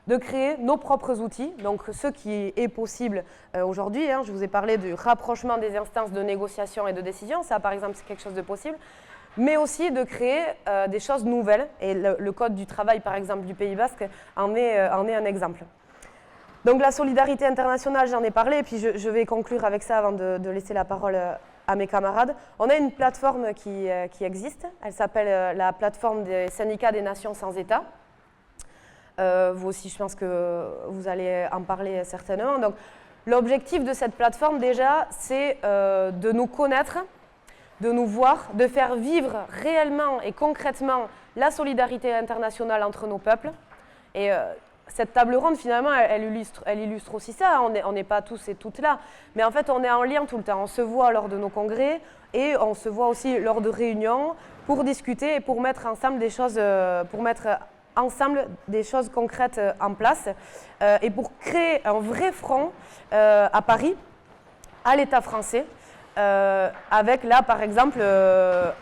[0.09, 3.23] de créer nos propres outils, donc ce qui est possible
[3.55, 4.11] euh, aujourd'hui.
[4.11, 4.23] Hein.
[4.27, 7.71] je vous ai parlé du rapprochement des instances de négociation et de décision, ça par
[7.71, 8.77] exemple c'est quelque chose de possible,
[9.37, 13.45] mais aussi de créer euh, des choses nouvelles, et le, Code du travail par exemple
[13.45, 15.63] du Pays Basque en est, euh, un exemple.
[16.65, 20.13] Donc la solidarité internationale, j'en ai parlé, et puis je, vais conclure avec ça avant
[20.13, 21.17] de laisser la parole
[21.69, 22.35] à mes camarades.
[22.59, 26.91] On a une plateforme qui, euh, qui existe, elle s'appelle euh, la plateforme des syndicats
[26.91, 27.85] des nations sans État.
[29.21, 32.59] Euh, vous aussi, je pense que vous allez en parler certainement.
[32.59, 32.75] Donc,
[33.27, 36.99] l'objectif de cette plateforme, déjà, c'est de nous connaître,
[37.81, 43.51] de nous voir, de faire vivre réellement et concrètement la solidarité internationale entre nos peuples.
[44.15, 44.31] Et
[44.89, 47.61] cette table ronde, finalement, elle, illustre, aussi ça.
[47.63, 48.99] On n'est pas tous et toutes là.
[49.37, 50.63] Mais en fait, on est en lien tout le temps.
[50.63, 52.01] On se voit lors de nos congrès
[52.35, 54.35] et on se voit aussi lors de réunions
[54.67, 57.49] pour discuter et pour mettre ensemble des choses, euh, pour mettre
[57.97, 60.29] ensemble des choses concrètes euh, en place
[60.83, 62.71] euh, et pour créer un vrai front
[63.11, 63.97] à Paris,
[64.85, 65.65] à l'État français,
[66.91, 68.03] avec là, par exemple,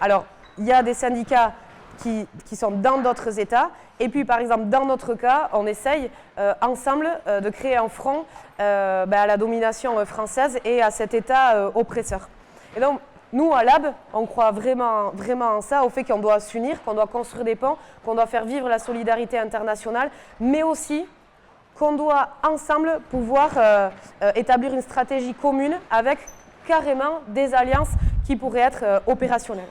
[0.01, 0.25] alors,
[0.59, 1.53] il y a des syndicats
[1.97, 3.71] qui, sont dans d'autres États.
[4.01, 7.89] Et puis, par exemple, dans notre cas, on essaye euh, ensemble euh, de créer un
[7.89, 8.25] front
[8.61, 12.29] euh, ben, à la domination française et à cet État oppresseur.
[12.77, 13.01] Et donc,
[13.33, 16.95] nous, à Lab, on croit vraiment, vraiment en ça, au fait qu'on doit s'unir, qu'on
[16.95, 21.07] doit construire des ponts, qu'on doit faire vivre la solidarité internationale, mais aussi
[21.77, 23.51] qu'on doit ensemble pouvoir
[24.35, 26.19] établir une stratégie commune avec
[26.67, 27.91] carrément des alliances
[28.25, 29.69] qui pourraient être opérationnelles.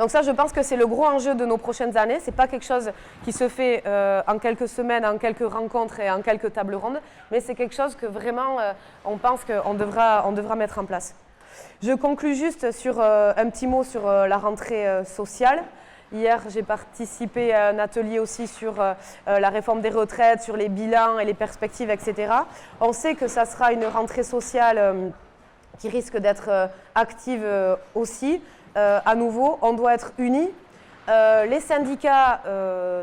[0.00, 2.18] Donc ça, je pense que c'est le gros enjeu de nos prochaines années.
[2.20, 2.90] Ce n'est pas quelque chose
[3.22, 3.84] qui se fait
[4.26, 7.94] en quelques semaines, en quelques rencontres et en quelques tables rondes, mais c'est quelque chose
[7.94, 8.56] que vraiment,
[9.04, 11.14] on pense qu'on devra, mettre en place.
[11.82, 15.62] Je conclus juste sur un petit mot sur la rentrée sociale.
[16.12, 18.94] Hier, j'ai participé à un atelier aussi sur euh,
[19.28, 22.32] euh, la réforme des retraites, sur les bilans et les perspectives, etc.
[22.80, 25.08] On sait que ça sera une rentrée sociale euh,
[25.78, 27.46] qui risque d'être active
[27.94, 28.42] aussi.
[28.74, 30.50] À nouveau, on doit être unis.
[31.08, 32.40] les syndicats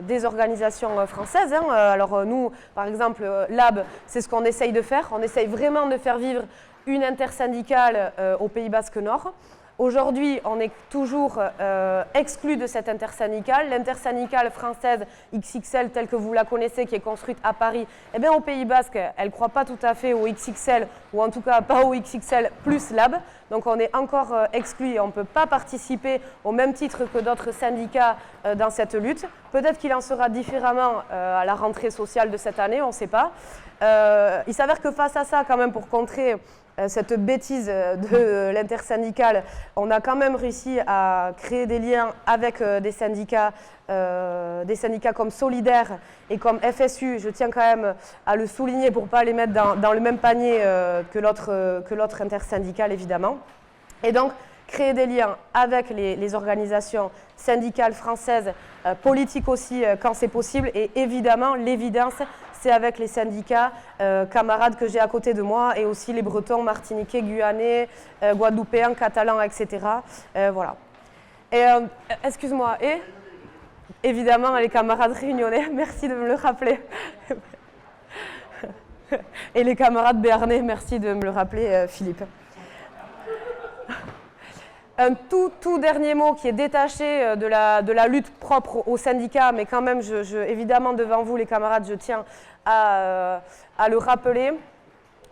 [0.01, 5.09] des organisations françaises, hein, alors nous, par exemple, Lab, c'est ce qu'on essaye de faire.
[5.11, 6.43] On essaye vraiment de faire vivre
[6.85, 9.33] une intersyndicale au Pays Basque Nord.
[9.79, 13.69] Aujourd'hui, on est toujours euh, exclu de cette intersyndicale.
[13.69, 18.31] L'intersyndicale française XXL, telle que vous la connaissez, qui est construite à Paris, eh bien,
[18.31, 21.41] au Pays Basque, elle ne croit pas tout à fait au XXL, ou en tout
[21.41, 23.17] cas pas au XXL plus Lab.
[23.51, 27.03] Donc on est encore euh, exclu et on ne peut pas participer au même titre
[27.13, 29.25] que d'autres syndicats euh, dans cette lutte.
[29.51, 33.07] Peut-être qu'il en sera différemment à la rentrée sociale de cette année, on ne sait
[33.07, 33.31] pas.
[34.47, 36.37] il s'avère que face à ça, quand même, pour contrer euh,
[36.87, 39.43] cette bêtise de l'intersyndicale,
[39.75, 43.51] on a quand même réussi à créer des liens avec euh, des syndicats,
[43.89, 45.97] euh, des syndicats comme Solidaire
[46.29, 47.17] et comme FSU.
[47.17, 47.95] Je tiens quand même
[48.27, 50.59] à le souligner pour ne pas les mettre dans, le même panier
[51.11, 53.39] que l'autre intersyndicale, évidemment.
[54.03, 54.31] Et donc,
[54.67, 58.51] créer des liens avec les, organisations syndicales françaises,
[59.01, 60.69] politiques aussi, quand c'est possible.
[60.75, 62.15] Et évidemment, l'évidence,
[62.61, 66.21] c'est avec les syndicats, euh, camarades que j'ai à côté de moi, et aussi les
[66.21, 67.89] Bretons, Martiniquais, Guyanais,
[68.23, 69.85] euh, Guadeloupéens, Catalans, etc.
[70.35, 70.75] Euh, voilà.
[71.51, 71.63] Et
[72.23, 73.01] excuse-moi, et
[74.03, 76.81] évidemment les camarades réunionnais, merci de me le rappeler.
[79.55, 82.23] et les camarades béarnais, merci de me le rappeler, Philippe
[84.97, 89.51] un tout, tout dernier mot qui est détaché euh, de la, lutte propre aux syndicats,
[89.51, 90.01] mais quand même,
[90.47, 92.25] évidemment, devant vous, les camarades, je tiens
[92.65, 93.37] à, euh,
[93.77, 94.53] à le rappeler.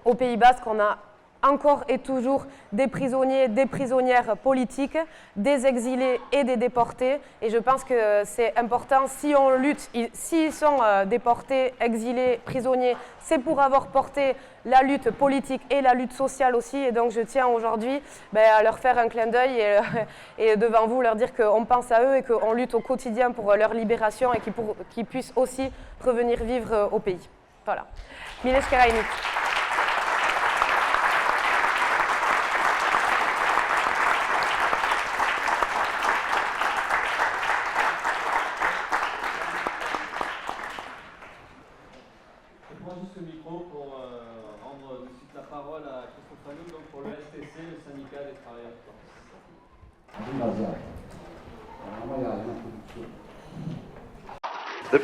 [0.04, 0.98] Au Pays Basque, on a
[1.46, 4.98] encore et toujours des prisonniers, des prisonnières politiques,
[5.36, 7.20] des exilés et des déportés.
[7.42, 12.96] Et je pense que c'est important, si on lutte, s'ils sont euh, déportés, exilés, prisonniers,
[13.20, 16.78] c'est pour avoir porté la lutte politique et la lutte sociale aussi.
[16.78, 18.02] Et donc je tiens aujourd'hui
[18.34, 19.64] ben, à leur faire un clin d'œil
[20.38, 23.56] et, devant vous leur dire qu'on pense à eux et qu'on lutte au quotidien pour
[23.56, 24.40] leur libération et
[24.90, 25.72] qu'ils puissent aussi
[26.04, 27.30] revenir vivre euh, au pays.
[27.66, 27.86] Voilà.
[28.44, 28.62] Miles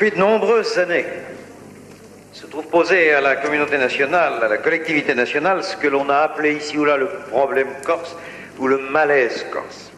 [0.01, 1.05] Depuis de nombreuses années,
[2.33, 6.21] se trouve posé à la communauté nationale, à la collectivité nationale, ce que l'on a
[6.21, 8.17] appelé ici ou là le problème corse
[8.57, 9.91] ou le malaise corse.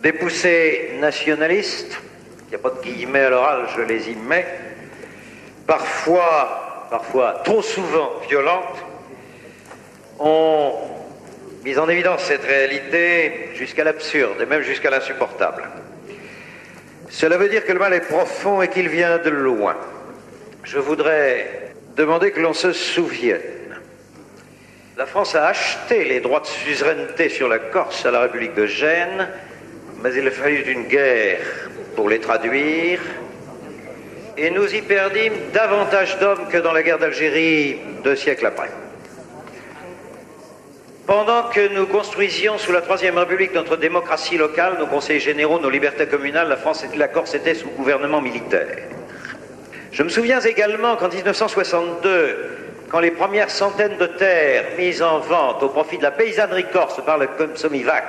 [0.00, 1.98] Des poussées nationalistes,
[2.46, 4.46] il n'y a pas de guillemets à l'oral, je les y mets,
[5.66, 8.78] parfois, parfois trop souvent violentes,
[10.18, 10.78] ont
[11.62, 15.62] mis en évidence cette réalité jusqu'à l'absurde et même jusqu'à l'insupportable.
[17.12, 19.76] Cela veut dire que le mal est profond et qu'il vient de loin.
[20.64, 23.40] Je voudrais demander que l'on se souvienne.
[24.96, 28.66] La France a acheté les droits de suzeraineté sur la Corse à la République de
[28.66, 29.28] Gênes,
[30.02, 33.00] mais il a fallu une guerre pour les traduire,
[34.38, 38.70] et nous y perdîmes davantage d'hommes que dans la guerre d'Algérie deux siècles après.
[41.12, 45.68] Pendant que nous construisions sous la Troisième République notre démocratie locale, nos conseils généraux, nos
[45.68, 46.48] libertés communales,
[46.96, 48.78] la Corse étaient sous gouvernement militaire.
[49.92, 55.62] Je me souviens également qu'en 1962, quand les premières centaines de terres mises en vente
[55.62, 58.04] au profit de la paysannerie corse par le Comsomivac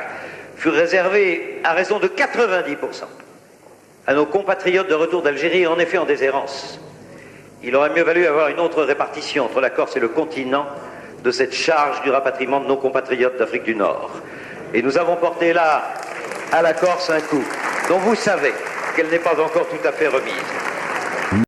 [0.55, 3.03] furent réservées à raison de 90%
[4.07, 6.79] à nos compatriotes de retour d'Algérie, en effet en déshérence,
[7.63, 10.67] il aurait mieux valu avoir une autre répartition entre la Corse et le continent
[11.23, 14.11] de cette charge du rapatriement de nos compatriotes d'Afrique du Nord.
[14.73, 15.93] Et nous avons porté là
[16.51, 17.43] à la Corse un coup
[17.87, 18.51] dont vous savez
[18.95, 21.43] qu'elle n'est pas encore tout à fait remise.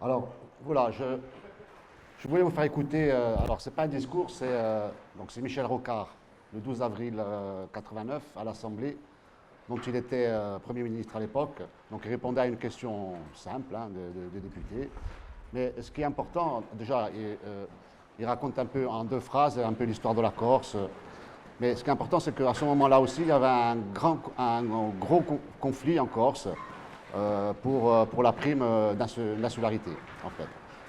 [0.00, 0.28] Alors,
[0.62, 4.88] voilà, je, voulais vous faire écouter, euh, alors c'est pas un discours, c'est euh,
[5.42, 6.08] Michel Rocard
[6.54, 8.96] le 12 avril 1989 à l'Assemblée,
[9.68, 11.60] dont il était Premier ministre à l'époque.
[11.90, 13.90] Donc il répondait à une question simple hein,
[14.32, 14.88] des députés.
[15.52, 17.10] Mais ce qui est important, déjà,
[18.18, 20.76] il, raconte un peu en deux phrases un peu l'histoire de la Corse.
[21.60, 24.18] Mais ce qui est important, c'est qu'à ce moment-là aussi, il y avait un, grand,
[24.38, 24.62] un
[24.98, 25.24] gros
[25.60, 26.48] conflit en Corse
[27.62, 28.64] pour, pour la prime
[28.96, 29.90] d'insularité,
[30.24, 30.48] en fait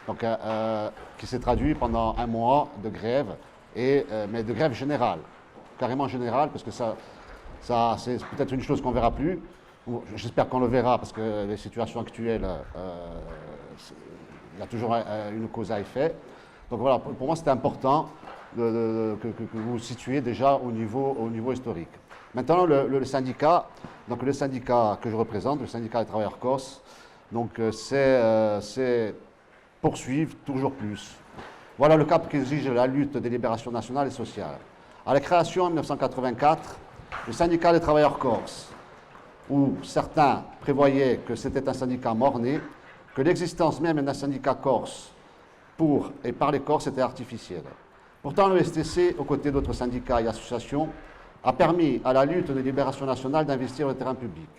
[0.10, 0.90] donc, euh, euh,
[1.20, 3.36] qui s'est traduit pendant un mois de grève,
[3.76, 5.20] et, euh, mais de grève générale,
[5.78, 6.96] carrément générale, parce que ça,
[7.62, 9.40] ça c'est peut-être une chose qu'on ne verra plus.
[10.16, 12.48] J'espère qu'on le verra, parce que les situations actuelles,
[14.56, 16.16] il y a toujours une cause à effet.
[16.70, 18.10] Donc voilà, pour moi, c'était important
[18.56, 19.18] que,
[19.54, 21.90] vous vous situiez déjà au niveau, au niveau historique.
[22.36, 23.68] Maintenant, le, syndicat,
[24.08, 26.82] donc le syndicat que je représente, le syndicat des travailleurs corses,
[27.32, 29.16] donc c'est
[29.82, 31.16] poursuivre toujours plus.
[31.78, 34.58] Voilà le cap qu'exige la lutte des libérations nationales et sociales.
[35.06, 36.78] À la création en 1984,
[37.26, 38.70] le syndicat des travailleurs corses,
[39.50, 42.60] où certains prévoyaient que c'était un syndicat mort-né,
[43.16, 45.12] que l'existence même d'un syndicat corse
[45.80, 47.64] pour et par les Corses était artificielle.
[48.22, 50.90] Pourtant, le STC, aux côtés d'autres syndicats et associations,
[51.42, 54.50] a permis à la lutte des libérations nationales d'investir le terrain public.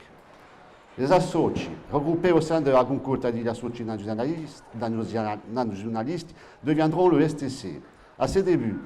[0.97, 4.65] Les associ, regroupés au sein de la Gunculta di associ nationalistes,
[6.65, 7.83] deviendront le STC.
[8.19, 8.79] À ses débuts,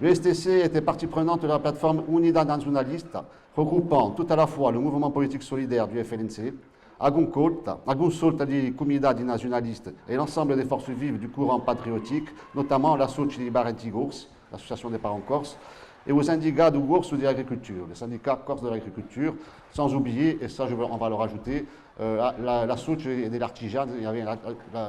[0.00, 3.24] le STC était partie prenante de la plateforme Unida Nazionalista,
[3.56, 6.54] regroupant tout à la fois le mouvement politique solidaire du FLNC,
[6.98, 13.38] Aguncolta, Agunsolta di Comunidadi Nazionaliste et l'ensemble des forces vives du courant patriotique, notamment l'Associ
[13.38, 15.58] di Barentigos, l'association des parents corses,
[16.06, 19.34] et aux syndicats de bourse de l'agriculture, les syndicats corse de l'agriculture,
[19.72, 21.66] sans oublier, et ça on va le rajouter,
[22.00, 24.24] euh, la, des artisans, il y avait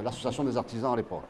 [0.04, 1.30] l'association des artisans à l'époque.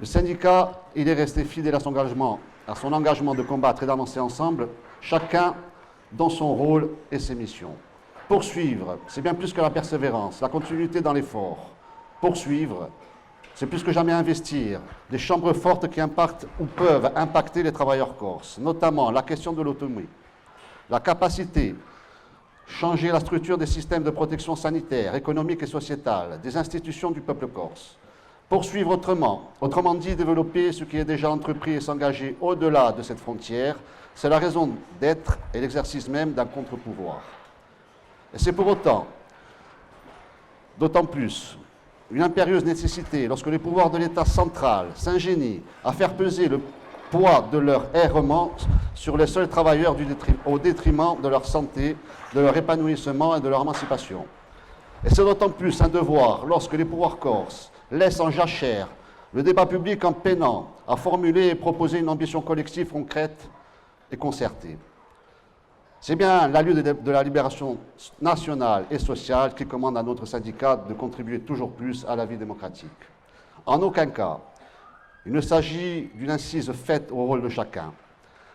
[0.00, 3.86] Le syndicat, il est resté fidèle à son engagement, à son engagement de combattre et
[3.86, 4.68] d'avancer ensemble,
[5.00, 5.54] chacun
[6.12, 7.74] dans son rôle et ses missions.
[8.28, 11.70] Poursuivre, c'est bien plus que la persévérance, la continuité dans l'effort.
[12.20, 12.88] Poursuivre,
[13.54, 14.80] c'est plus que jamais investir
[15.10, 19.60] des chambres fortes qui impactent ou peuvent impacter les travailleurs corses, notamment la question de
[19.60, 20.08] l'autonomie,
[20.88, 21.74] la capacité,
[22.66, 27.48] changer la structure des systèmes de protection sanitaire, économique et sociétale, des institutions du peuple
[27.48, 27.98] corse.
[28.48, 33.18] Poursuivre autrement, autrement dit développer ce qui est déjà entrepris et s'engager au-delà de cette
[33.18, 33.76] frontière,
[34.14, 37.22] c'est la raison d'être et l'exercice même d'un contre-pouvoir.
[38.34, 39.06] Et c'est pour autant,
[40.78, 41.58] d'autant plus,
[42.10, 46.60] une impérieuse nécessité lorsque les pouvoirs de l'État central s'ingénient à faire peser le
[47.10, 48.52] poids de leur errement
[48.94, 49.96] sur les seuls travailleurs
[50.46, 51.96] au détriment de leur santé,
[52.34, 54.24] de leur épanouissement et de leur émancipation.
[55.04, 58.88] Et c'est d'autant plus un devoir lorsque les pouvoirs corses laissent en jachère
[59.34, 63.48] le débat public en peinant à formuler et proposer une ambition collective concrète
[64.10, 64.76] et concertée.
[66.04, 67.78] C'est bien la de la libération
[68.20, 72.36] nationale et sociale qui commande à notre syndicat de contribuer toujours plus à la vie
[72.36, 72.90] démocratique.
[73.64, 74.40] En aucun cas,
[75.24, 77.92] il ne s'agit d'une incise faite au rôle de chacun.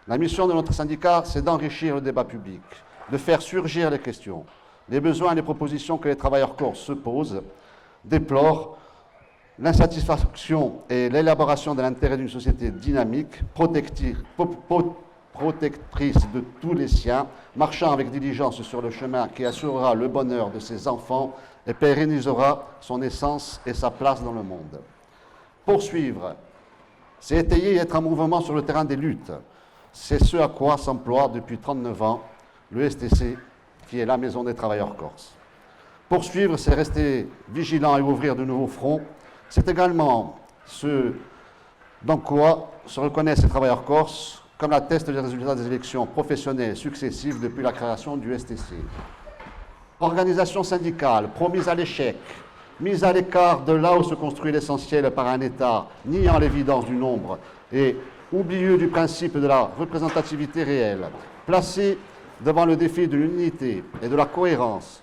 [0.09, 2.59] La mission de notre syndicat, c'est d'enrichir le débat public,
[3.09, 4.45] de faire surgir les questions,
[4.89, 7.41] les besoins et les propositions que les travailleurs corps se posent,
[8.03, 8.77] déplorent
[9.57, 14.21] l'insatisfaction et l'élaboration de l'intérêt d'une société dynamique, protective,
[15.37, 20.49] protectrice de tous les siens, marchant avec diligence sur le chemin qui assurera le bonheur
[20.49, 24.79] de ses enfants et pérennisera son essence et sa place dans le monde.
[25.65, 26.35] Poursuivre,
[27.19, 29.31] c'est étayer et être en mouvement sur le terrain des luttes.
[29.91, 32.21] C'est ce à quoi s'emploie depuis 39 ans
[32.71, 33.37] le STC,
[33.87, 35.33] qui est la Maison des travailleurs corses.
[36.09, 39.01] Poursuivre, c'est rester vigilant et ouvrir de nouveaux fronts.
[39.49, 41.13] C'est également ce
[42.03, 47.39] dans quoi se reconnaissent les travailleurs corses comme l'attestent les résultats des élections professionnelles successives
[47.39, 48.75] depuis la création du STC.
[49.99, 52.17] Organisation syndicale promise à l'échec,
[52.79, 56.95] mise à l'écart de là où se construit l'essentiel par un État, niant l'évidence du
[56.95, 57.37] nombre
[57.71, 57.95] et
[58.31, 61.07] oublieux du principe de la représentativité réelle,
[61.45, 61.97] placée
[62.41, 65.01] devant le défi de l'unité et de la cohérence,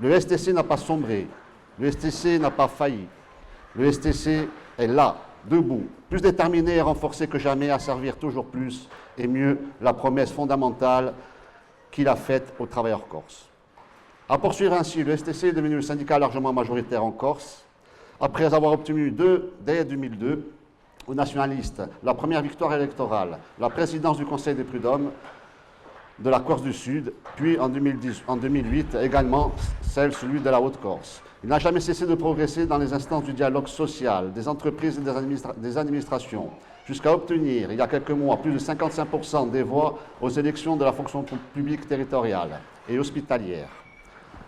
[0.00, 1.28] le STC n'a pas sombré,
[1.78, 3.06] le STC n'a pas failli,
[3.76, 5.16] le STC est là,
[5.48, 10.32] debout, plus déterminé et renforcé que jamais à servir toujours plus et mieux la promesse
[10.32, 11.14] fondamentale
[11.90, 13.48] qu'il a faite aux travailleurs corses.
[14.28, 17.64] À poursuivre ainsi, le STC est devenu le syndicat largement majoritaire en Corse,
[18.20, 19.14] après avoir obtenu
[19.60, 20.50] dès 2002
[21.06, 25.10] aux nationalistes la première victoire électorale, la présidence du Conseil des prud'hommes
[26.18, 29.52] de la Corse du Sud, puis en, 2010, en 2008 également
[29.82, 31.22] celle, celui de la Haute-Corse.
[31.42, 35.60] Il n'a jamais cessé de progresser dans les instances du dialogue social, des entreprises et
[35.60, 36.50] des, administrations,
[36.86, 40.84] jusqu'à obtenir, il y a quelques mois, plus de 55% des voix aux élections de
[40.84, 43.68] la fonction publique territoriale et hospitalière.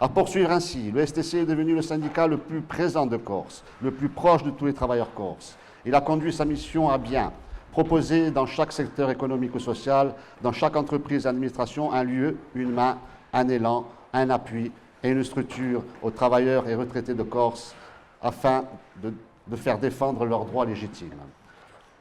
[0.01, 3.91] À poursuivre ainsi, le STC est devenu le syndicat le plus présent de Corse, le
[3.91, 5.57] plus proche de tous les travailleurs corses.
[5.87, 7.33] Il a conduit sa mission à bien,
[7.77, 12.97] proposer dans chaque secteur économique ou social, dans chaque entreprise administration, un lieu, une main,
[13.35, 14.73] un élan, un appui
[15.03, 17.75] et une structure aux travailleurs et retraités de Corse
[18.23, 18.65] afin
[19.03, 19.13] de,
[19.47, 21.21] de faire défendre leurs droits légitimes.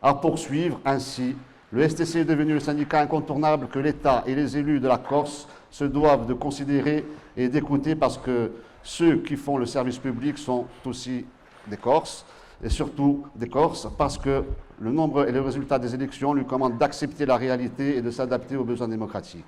[0.01, 1.35] À poursuivre ainsi,
[1.73, 5.45] le STC est devenu le syndicat incontournable que l'État et les élus de la Corse
[5.71, 7.05] se doivent de considérer
[7.35, 11.25] et d'écouter parce que ceux qui font le service public sont aussi
[11.67, 12.25] des Corses,
[12.63, 14.43] et surtout des Corses, parce que
[14.79, 18.55] le nombre et le résultat des élections lui commandent d'accepter la réalité et de s'adapter
[18.55, 19.45] aux besoins démocratiques.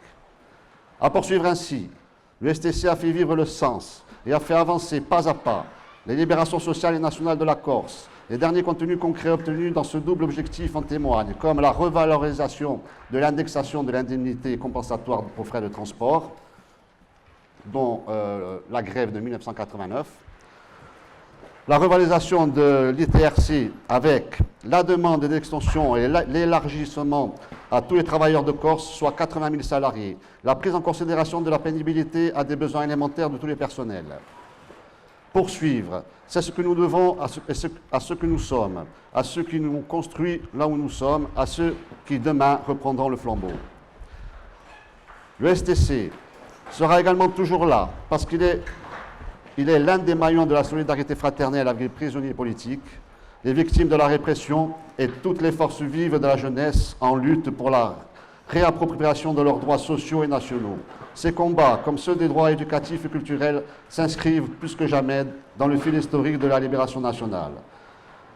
[0.99, 1.89] À poursuivre ainsi,
[2.41, 5.65] le STC a fait vivre le sens et a fait avancer pas à pas
[6.05, 8.09] les libérations sociales et nationales de la Corse.
[8.29, 12.81] Les derniers contenus concrets obtenus dans ce double objectif en témoignent, comme la revalorisation
[13.11, 16.33] de l'indexation de l'indemnité compensatoire pour frais de transport,
[17.65, 20.07] dont euh, la grève de 1989,
[21.68, 27.36] la revalorisation de l'ITRC avec la demande d'extension et l'élargissement
[27.70, 31.49] à tous les travailleurs de Corse, soit 80 000 salariés, la prise en considération de
[31.49, 34.05] la pénibilité à des besoins élémentaires de tous les personnels.
[35.34, 37.39] Poursuivre, c'est ce que nous devons à ce,
[37.91, 41.28] à ce, que nous sommes, à ceux qui nous ont construits là où nous sommes,
[41.36, 43.51] à ceux qui demain reprendront le flambeau.
[45.39, 46.11] Le STC
[46.72, 48.61] sera également toujours là parce qu'il est
[49.57, 52.81] il est l'un des maillons de la solidarité fraternelle avec les prisonniers politiques,
[53.43, 57.49] les victimes de la répression et toutes les forces vives de la jeunesse en lutte
[57.49, 57.95] pour la
[58.49, 60.77] réappropriation de leurs droits sociaux et nationaux.
[61.15, 65.25] Ces combats, comme ceux des droits éducatifs et culturels, s'inscrivent plus que jamais
[65.57, 67.51] dans le fil historique de la libération nationale.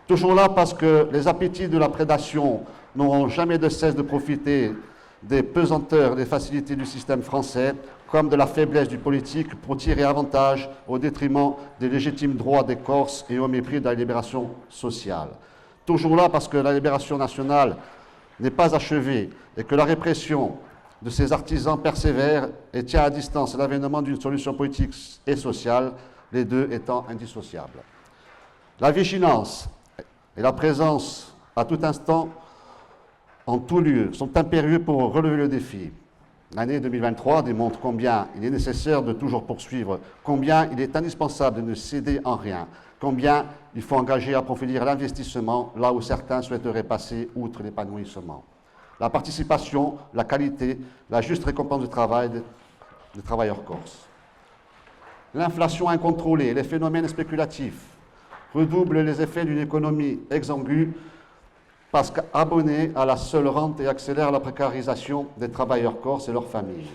[0.08, 2.62] Toujours là parce que les appétits de la prédation
[2.96, 4.74] n'auront jamais de cesse de profiter
[5.22, 7.76] des pesanteurs, des facilités du système français,
[8.12, 12.76] comme de la faiblesse du politique pour tirer avantage au détriment des légitimes droits des
[12.76, 15.30] Corses et au mépris de la libération sociale.
[15.86, 17.78] Toujours là parce que la libération nationale
[18.40, 20.58] n'est pas achevée et que la répression
[21.02, 24.94] de ces artisans persévère et tient à distance l'avènement d'une solution politique
[25.26, 25.94] et sociale,
[26.34, 27.80] les deux étant indissociables.
[28.80, 29.70] La vigilance
[30.36, 32.30] et la présence à tout instant,
[33.48, 35.92] en tout lieu, sont impérieux pour relever le défi.
[36.54, 41.70] L'année 2023 démontre combien il est nécessaire de toujours poursuivre, combien il est indispensable de
[41.70, 42.68] ne céder en rien,
[43.00, 48.44] combien il faut engager à approfondir l'investissement là où certains souhaiteraient passer outre l'épanouissement.
[49.00, 50.78] La participation, la qualité,
[51.10, 52.30] la juste récompense du travail
[53.16, 54.10] des travailleurs corses.
[55.34, 57.82] L'inflation incontrôlée et les phénomènes spéculatifs
[58.54, 60.90] redoublent les effets d'une économie exangue
[61.92, 66.48] parce qu'abonné à la seule rente et accélère la précarisation des travailleurs corses et leurs
[66.48, 66.90] familles.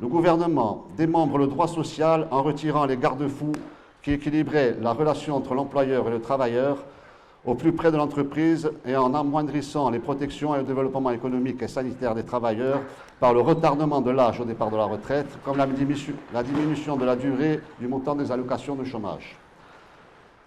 [0.00, 3.52] Le gouvernement démembre le droit social en retirant les garde-fous
[4.02, 6.78] qui équilibraient la relation entre l'employeur et le travailleur
[7.44, 11.68] au plus près de l'entreprise et en amoindrissant les protections et le développement économique et
[11.68, 12.80] sanitaire des travailleurs
[13.18, 17.16] par le retardement de l'âge au départ de la retraite, comme la diminution de la
[17.16, 19.36] durée du montant des allocations de chômage.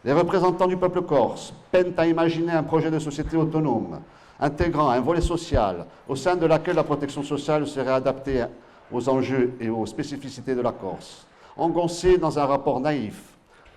[0.06, 4.02] Les représentants du peuple corse peinent à imaginer un projet de société autonome,
[4.40, 8.46] intégrant un volet social, au sein de laquelle la protection sociale serait adaptée
[8.92, 11.26] aux enjeux et aux spécificités de la Corse.
[11.58, 13.20] Engoncés dans un rapport naïf,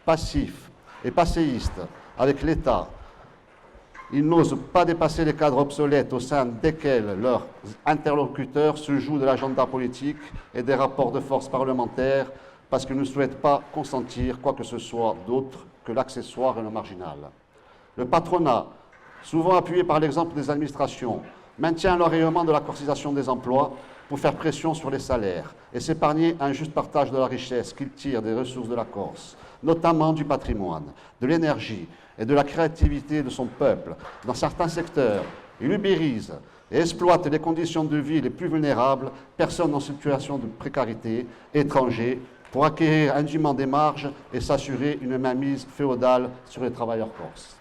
[0.05, 0.71] passif
[1.03, 1.81] et passéiste
[2.19, 2.89] avec l'État,
[4.13, 7.47] ils n'osent pas dépasser les cadres obsolètes au sein desquels leurs
[7.87, 10.21] interlocuteurs se jouent de l'agenda politique
[10.55, 12.31] et des rapports de force parlementaires
[12.69, 16.69] parce qu'ils ne souhaitent pas consentir quoi que ce soit d'autre que l'accessoire et le
[16.69, 17.17] marginal.
[17.97, 18.67] Le patronat,
[19.23, 21.23] souvent appuyé par l'exemple des administrations,
[21.59, 23.73] maintient l'enrayement de la corsisation des emplois
[24.07, 27.89] pour faire pression sur les salaires et s'épargner un juste partage de la richesse qu'il
[27.91, 33.23] tire des ressources de la Corse, notamment du patrimoine, de l'énergie et de la créativité
[33.23, 33.97] de son peuple.
[34.27, 35.25] Dans certains secteurs,
[35.59, 36.35] il ubérise
[36.71, 42.21] et exploite les conditions de vie les plus vulnérables, personnes en situation de précarité, étrangers,
[42.51, 47.57] pour acquérir indûment des marges et s'assurer une mainmise féodale sur les travailleurs corses.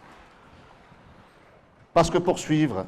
[1.93, 2.85] Parce que poursuivre,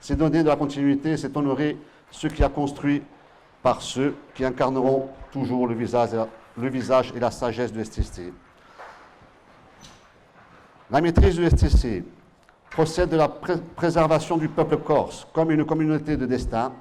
[0.00, 1.76] c'est donner de la continuité, c'est honorer
[2.10, 3.02] ce qui a construit
[3.62, 8.32] par ceux qui incarneront toujours le visage, et la sagesse du STC.
[10.90, 12.04] La maîtrise du STC
[12.70, 16.72] procède de la préservation du peuple corse comme une communauté de destin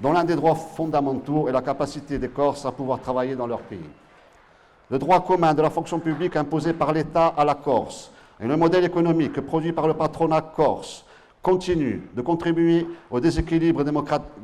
[0.00, 3.60] dont l'un des droits fondamentaux est la capacité des Corses à pouvoir travailler dans leur
[3.60, 3.88] pays.
[4.94, 8.56] Le droit commun de la fonction publique imposé par l'État à la Corse et le
[8.56, 11.04] modèle économique produit par le patronat corse
[11.42, 13.82] continue de contribuer au déséquilibre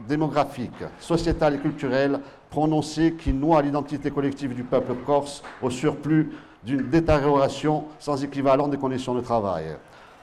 [0.09, 2.19] démographique, sociétal et culturel
[2.51, 6.33] prononcé qui noie l'identité collective du peuple corse au surplus
[6.65, 9.67] d'une détérioration sans équivalent des conditions de travail,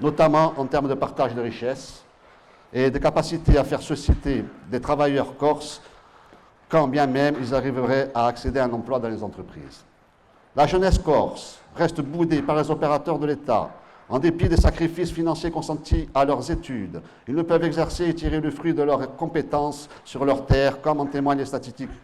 [0.01, 2.03] notamment en termes de partage de richesses
[2.73, 5.81] et de capacité à faire susciter des travailleurs corses
[6.67, 9.86] quand bien même ils arriveraient à accéder à un emploi dans les entreprises.
[10.57, 13.69] La jeunesse corse reste boudée par les opérateurs de l'État.
[14.09, 18.41] En dépit des sacrifices financiers consentis à leurs études, ils ne peuvent exercer et tirer
[18.41, 21.43] le fruit de leurs compétences sur leurs terres, comme en témoignent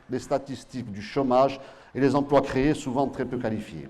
[0.10, 1.60] les statistiques, du chômage
[1.96, 3.90] et les emplois créés, souvent très peu qualifiés.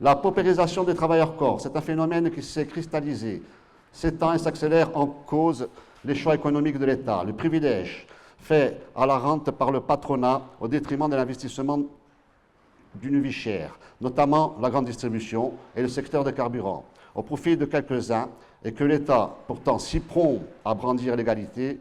[0.00, 3.42] La paupérisation des travailleurs corps, c'est un phénomène qui s'est cristallisé,
[3.90, 5.66] s'étend et s'accélère en cause
[6.04, 8.06] les choix économiques de l'État, le privilège
[8.38, 11.80] fait à la rente par le patronat au détriment de l'investissement
[12.94, 16.84] d'une vie chère, notamment la grande distribution et le secteur des carburants,
[17.14, 18.28] au profit de quelques-uns,
[18.64, 21.78] et que l'État, pourtant si prompt à brandir l'égalité,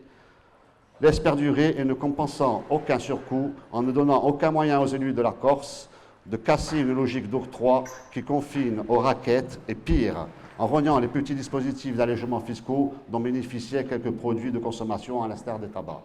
[1.02, 5.22] laisse perdurer et ne compensant aucun surcoût, en ne donnant aucun moyen aux élus de
[5.22, 5.90] la Corse
[6.26, 11.34] de casser une logique d'octroi qui confine aux raquettes et pire, en rognant les petits
[11.34, 16.04] dispositifs d'allègement fiscaux dont bénéficiaient quelques produits de consommation à l'instar des tabacs.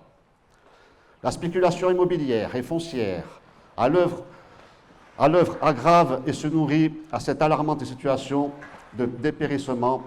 [1.22, 3.40] La spéculation immobilière et foncière,
[3.76, 4.22] à l'œuvre
[5.18, 8.50] à l'œuvre aggrave et se nourrit à cette alarmante situation
[8.94, 10.02] de dépérissement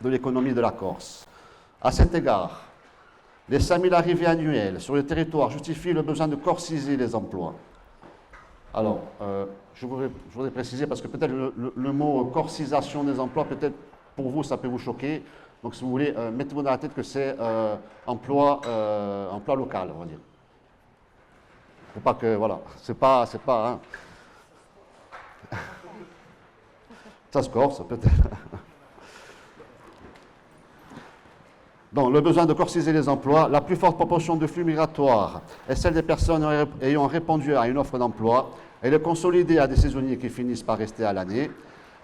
[0.00, 1.26] de l'économie de la Corse.
[1.80, 2.62] À cet égard,
[3.48, 7.54] les 5000 arrivées annuelles sur le territoire justifient le besoin de corsiser les emplois.
[8.74, 13.74] Alors, euh, je, voudrais, préciser, parce que peut-être le, mot corsisation des emplois, peut-être
[14.14, 15.22] pour vous, ça peut vous choquer.
[15.62, 17.76] Donc, si vous voulez, euh, mettez-vous dans la tête que c'est euh,
[18.06, 18.60] emploi,
[19.48, 20.18] local, on va dire.
[21.94, 23.80] Faut pas que, voilà, c'est pas, c'est pas, hein.
[27.32, 28.30] Ça se corse peut-être.
[31.92, 35.76] Donc, le besoin de corsiser les emplois, la plus forte proportion de flux migratoires est
[35.76, 36.46] celle des personnes
[36.82, 38.50] ayant répondu à une offre d'emploi
[38.82, 41.50] et le consolider à des saisonniers qui finissent par rester à l'année,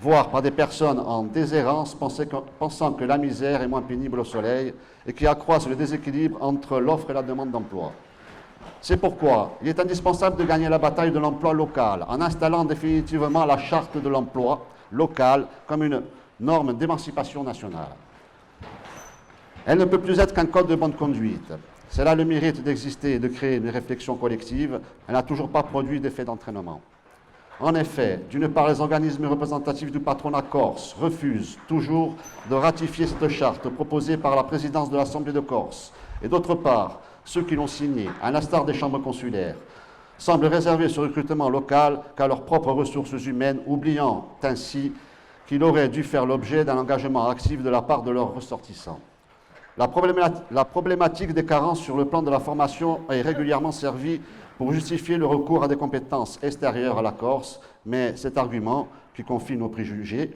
[0.00, 4.72] voire par des personnes en déshérence pensant que la misère est moins pénible au soleil
[5.06, 7.92] et qui accroissent le déséquilibre entre l'offre et la demande d'emploi.
[8.80, 13.44] C'est pourquoi il est indispensable de gagner la bataille de l'emploi local en installant définitivement
[13.44, 16.02] la charte de l'emploi local comme une
[16.40, 17.94] norme d'émancipation nationale.
[19.64, 21.52] Elle ne peut plus être qu'un code de bonne conduite.
[21.88, 24.80] C'est là le mérite d'exister et de créer une réflexion collective.
[25.06, 26.80] Elle n'a toujours pas produit d'effet d'entraînement.
[27.60, 32.16] En effet, d'une part, les organismes représentatifs du patronat corse refusent toujours
[32.50, 35.92] de ratifier cette charte proposée par la présidence de l'Assemblée de Corse.
[36.22, 39.56] Et d'autre part, ceux qui l'ont signé, à l'instar des chambres consulaires,
[40.18, 44.92] semblent réserver ce recrutement local qu'à leurs propres ressources humaines, oubliant ainsi
[45.46, 49.00] qu'il aurait dû faire l'objet d'un engagement actif de la part de leurs ressortissants.
[49.76, 54.20] La problématique des carences sur le plan de la formation est régulièrement servie
[54.58, 59.24] pour justifier le recours à des compétences extérieures à la Corse, mais cet argument, qui
[59.24, 60.32] confine aux préjugés,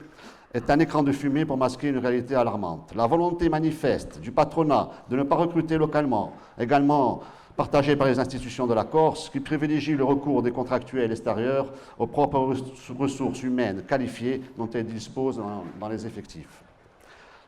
[0.57, 2.91] est un écran de fumée pour masquer une réalité alarmante.
[2.95, 7.21] La volonté manifeste du patronat de ne pas recruter localement, également
[7.55, 12.07] partagée par les institutions de la Corse, qui privilégie le recours des contractuels extérieurs aux
[12.07, 12.55] propres
[12.97, 15.39] ressources humaines qualifiées dont elles disposent
[15.79, 16.63] dans les effectifs.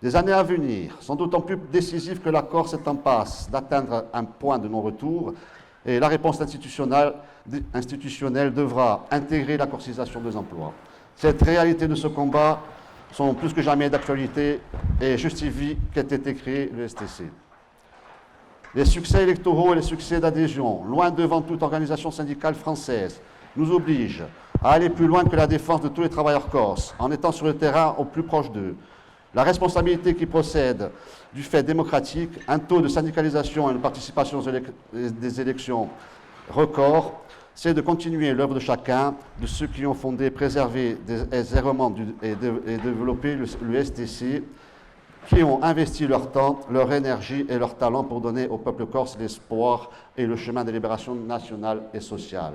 [0.03, 4.05] Les années à venir sont d'autant plus décisives que la Corse est en passe d'atteindre
[4.13, 5.33] un point de non-retour
[5.83, 7.13] et la réponse institutionnelle,
[7.73, 10.73] institutionnelle devra intégrer la corcisation des emplois.
[11.15, 12.61] Cette réalité de ce combat
[13.11, 14.59] sont plus que jamais d'actualité
[15.01, 17.23] et justifient qu'ait été créé le STC.
[18.75, 23.19] Les succès électoraux et les succès d'adhésion, loin devant toute organisation syndicale française,
[23.55, 24.25] nous obligent
[24.63, 27.45] à aller plus loin que la défense de tous les travailleurs corses, en étant sur
[27.45, 28.75] le terrain au plus proche d'eux.
[29.33, 30.91] La responsabilité qui procède
[31.33, 34.43] du fait démocratique, un taux de syndicalisation et de participation
[34.91, 35.89] des élections
[36.49, 37.21] record,
[37.55, 40.97] c'est de continuer l'œuvre de chacun, de ceux qui ont fondé, préservé
[42.21, 42.35] et,
[42.77, 44.43] développé le, STC,
[45.27, 49.17] qui ont investi leur temps, leur énergie et leur talent pour donner au peuple corse
[49.19, 52.53] l'espoir et le chemin de libération nationale et sociale.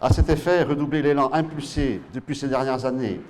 [0.00, 3.20] À cet effet, redoubler l'élan impulsé depuis ces dernières années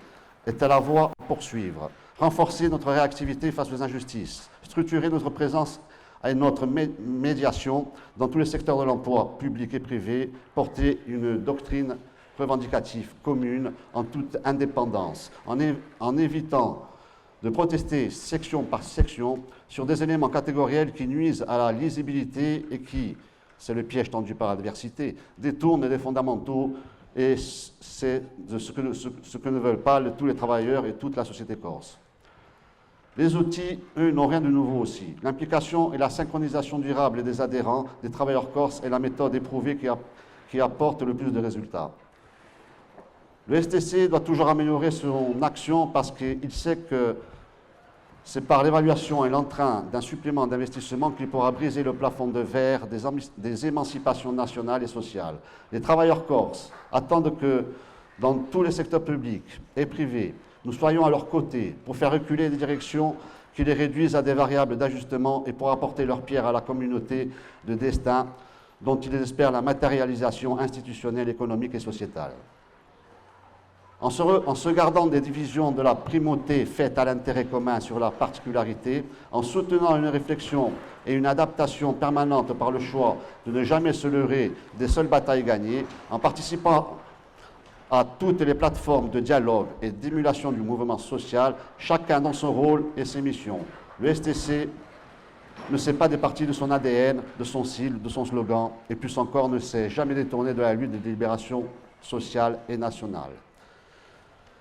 [0.47, 5.81] est à la voie à poursuivre, renforcer notre réactivité face aux injustices, structurer notre présence
[6.23, 11.97] à notre médiation dans tous les secteurs de l'emploi public et privé, porter une doctrine
[12.39, 16.87] revendicative commune en toute indépendance, en, évitant
[17.43, 22.81] de protester section par section sur des éléments catégoriels qui nuisent à la lisibilité et
[22.81, 23.16] qui,
[23.59, 26.75] c'est le piège tendu par l'adversité, détournent des fondamentaux
[27.16, 27.37] et
[27.81, 28.23] c'est
[28.57, 28.73] ce
[29.39, 31.99] que ne veulent pas tous les travailleurs et toute la société corse.
[33.19, 35.16] Les outils, eux, n'ont rien de nouveau aussi.
[35.25, 40.61] L'implication et la synchronisation durable des adhérents, des travailleurs corses, est la méthode éprouvée qui,
[40.61, 41.91] apporte le plus de résultats.
[43.49, 47.16] Le STC doit toujours améliorer son action parce qu'il sait que
[48.23, 52.87] c'est par l'évaluation et l'entrain d'un supplément d'investissement qu'il pourra briser le plafond de verre
[52.87, 52.99] des,
[53.37, 55.37] des, émancipations nationales et sociales.
[55.73, 57.64] Les travailleurs corses attendent que
[58.21, 60.35] dans tous les secteurs publics et privés,
[60.69, 63.16] nous soyons à leur côté pour faire reculer des directions
[63.55, 67.31] qui les réduisent à des variables d'ajustement et pour apporter leur pierre à la communauté
[67.66, 68.27] de destin
[68.83, 72.33] dont ils espèrent la matérialisation institutionnelle, économique et sociétale.
[74.03, 79.05] En se, gardant des divisions de la primauté faite à l'intérêt commun sur la particularité,
[79.33, 80.73] en soutenant une réflexion
[81.07, 83.16] et une adaptation permanente par le choix
[83.47, 86.99] de ne jamais se leurrer des seules batailles gagnées, en participant
[87.91, 92.84] à toutes les plateformes de dialogue et d'émulation du mouvement social, chacun dans son rôle
[92.97, 93.61] et ses missions.
[94.01, 94.68] Le STC
[95.70, 99.16] ne s'est pas départi de son ADN, de son style, de son slogan, et plus
[99.18, 101.64] encore ne s'est jamais détourné de la lutte de libération
[102.01, 103.32] sociale et nationale.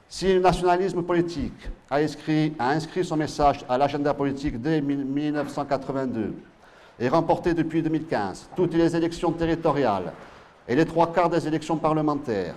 [0.09, 6.33] Si le nationalisme politique a inscrit, son message à l'agenda politique dès 1982
[6.99, 10.13] et remporté depuis 2015 toutes les élections territoriales
[10.67, 12.55] et les trois quarts des élections parlementaires,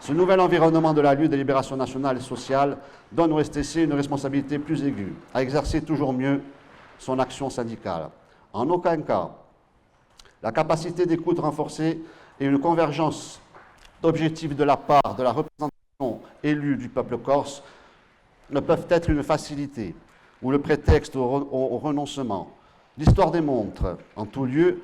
[0.00, 2.76] ce nouvel environnement de la lutte des libérations nationales et sociales
[3.10, 6.42] donne au STC une responsabilité plus aiguë, à exercer toujours mieux
[6.98, 8.08] son action syndicale.
[8.52, 9.30] En aucun cas,
[10.42, 12.02] la capacité d'écoute renforcée
[12.38, 13.40] et une convergence
[14.02, 17.62] d'objectifs de la part de la représentation élus du peuple corse
[18.50, 19.94] ne peuvent être une facilité
[20.42, 22.50] ou le prétexte au, renoncement.
[22.98, 24.82] L'histoire démontre, en tout lieu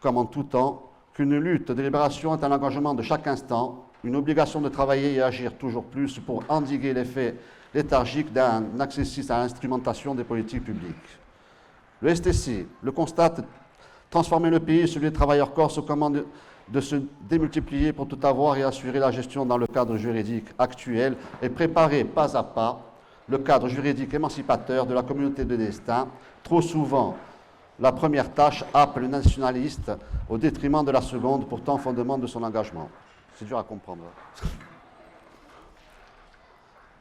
[0.00, 4.16] comme en tout temps, qu'une lutte de libération est un engagement de chaque instant, une
[4.16, 7.36] obligation de travailler et agir toujours plus pour endiguer l'effet
[7.74, 11.18] léthargique d'un accessisme à l'instrumentation des politiques publiques.
[12.00, 13.44] Le STC le constate,
[14.10, 16.24] transformer le pays, celui des travailleurs corses, aux commandes
[16.68, 16.96] de se
[17.28, 22.04] démultiplier pour tout avoir et assurer la gestion dans le cadre juridique actuel et préparer
[22.04, 22.80] pas à pas
[23.28, 26.08] le cadre juridique émancipateur de la communauté de destin.
[26.42, 27.16] Trop souvent,
[27.78, 29.92] la première tâche appelle le nationaliste
[30.28, 32.88] au détriment de la seconde, pourtant fondement de son engagement.
[33.40, 34.02] C'est dur à comprendre.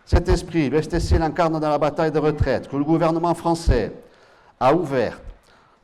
[0.05, 3.91] Cet esprit, STC l'incarne dans la bataille de retraite que le gouvernement français
[4.57, 5.21] a ouverte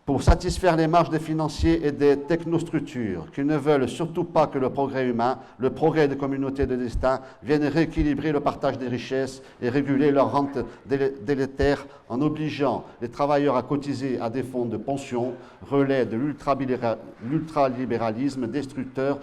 [0.06, 4.58] pour satisfaire les marges des financiers et des technostructures qui ne veulent surtout pas que
[4.58, 9.41] le progrès humain, le progrès des communautés de destin viennent rééquilibrer le partage des richesses
[9.62, 14.78] et réguler leur rente délétère en obligeant les travailleurs à cotiser à des fonds de
[14.78, 15.34] pension,
[15.70, 19.20] relais de l'ultralibéralisme destructeur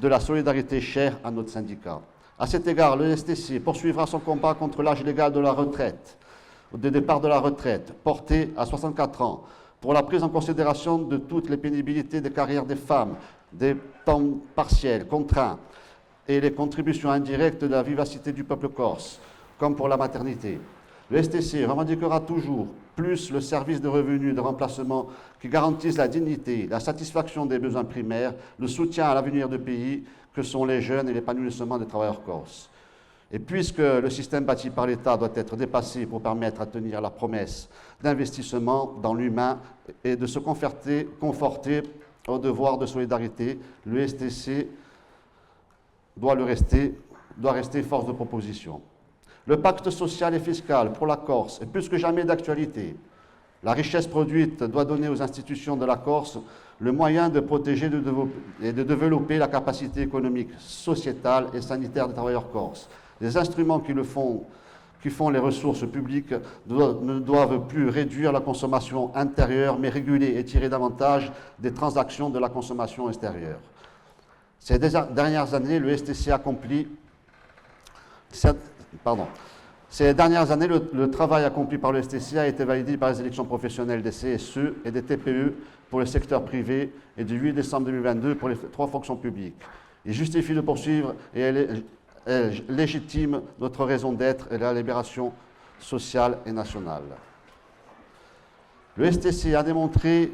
[0.00, 2.00] de la solidarité chère à notre syndicat.
[2.38, 6.16] À cet égard, le STC poursuivra son combat contre l'âge légal de la retraite,
[6.74, 9.44] de départ de la retraite, porté à 64 ans,
[9.78, 13.16] pour la prise en considération de toutes les pénibilités des carrières des femmes,
[13.52, 13.76] des
[14.06, 14.22] temps
[14.54, 15.58] partiels, contraints,
[16.26, 19.20] et les contributions indirectes de la vivacité du peuple corse,
[19.58, 20.58] comme pour la maternité.
[21.10, 25.08] Le STC revendiquera toujours plus le service de revenus de remplacement
[25.40, 30.04] qui garantisse la dignité, la satisfaction des besoins primaires, le soutien à l'avenir du pays
[30.32, 32.70] que sont les jeunes et l'épanouissement des travailleurs corses.
[33.32, 37.10] Et puisque le système bâti par l'État doit être dépassé pour permettre à tenir la
[37.10, 37.68] promesse
[38.02, 39.58] d'investissement dans l'humain
[40.04, 41.82] et de se conforter, conforter
[42.28, 44.68] au devoir de solidarité, le STC
[46.16, 46.94] doit, le rester,
[47.36, 48.80] doit rester force de proposition.
[49.46, 52.96] Le pacte social et fiscal pour la Corse est plus que jamais d'actualité.
[53.62, 56.38] La richesse produite doit donner aux institutions de la Corse
[56.78, 57.90] le moyen de protéger
[58.62, 62.88] et de développer la capacité économique, sociétale et sanitaire des travailleurs corses.
[63.20, 64.44] Les instruments qui le font
[65.02, 66.34] qui font les ressources publiques
[66.66, 72.38] ne doivent plus réduire la consommation intérieure, mais réguler et tirer davantage des transactions de
[72.38, 73.60] la consommation extérieure.
[74.58, 76.86] Ces dernières années, le STC accomplit,
[79.04, 79.26] pardon,
[79.88, 83.44] ces dernières années, le, travail accompli par le STC a été validé par les élections
[83.44, 85.54] professionnelles des CSE et des TPE
[85.90, 89.56] pour le secteur privé et du 8 décembre 2022 pour les trois fonctions publiques.
[90.04, 91.82] Il justifie de poursuivre et est,
[92.68, 95.32] légitime notre raison d'être et la libération
[95.80, 97.02] sociale et nationale.
[98.96, 100.30] Le STC a démontré,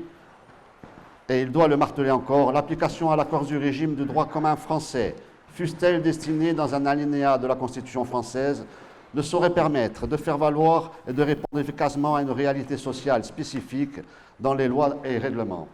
[1.28, 5.14] et il doit le marteler encore, l'application à l'accord du régime de droit commun français,
[5.56, 8.66] fût-elle destinée dans un alinéa de la Constitution française,
[9.14, 14.00] ne saurait permettre de faire valoir et de répondre efficacement à une réalité sociale spécifique
[14.38, 15.66] dans les lois et règlements.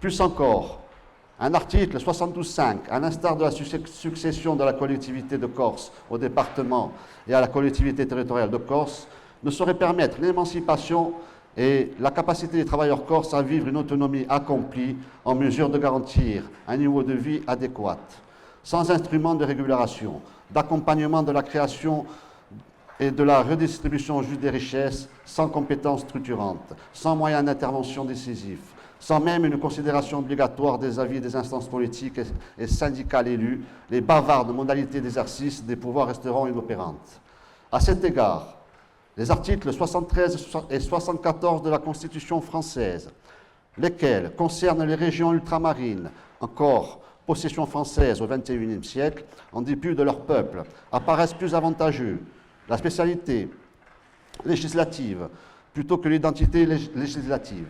[0.00, 0.80] Plus encore,
[1.40, 6.92] un article 72.5, à l'instar de la succession de la collectivité de Corse au département
[7.26, 9.08] et à la collectivité territoriale de Corse,
[9.42, 11.14] ne saurait permettre l'émancipation
[11.56, 16.44] et la capacité des travailleurs corses à vivre une autonomie accomplie en mesure de garantir
[16.68, 17.98] un niveau de vie adéquat,
[18.64, 22.06] sans instrument de régulation, d'accompagnement de la création
[22.98, 29.20] et de la redistribution juste des richesses, sans compétences structurantes, sans moyens d'intervention décisifs, sans
[29.20, 32.20] même une considération obligatoire des avis des instances politiques
[32.56, 37.20] et syndicales élues, les bavardes modalités d'exercice des pouvoirs resteront inopérantes.
[37.70, 38.56] À cet égard,
[39.16, 43.10] les articles 73 et 74 de la Constitution française,
[43.76, 46.10] lesquels concernent les régions ultramarines,
[46.40, 50.62] encore possession française au XXIe siècle, en dépit de leur peuple,
[50.92, 52.20] apparaissent plus avantageux.
[52.68, 53.48] La spécialité
[54.44, 55.28] législative
[55.72, 57.66] plutôt que l'identité législative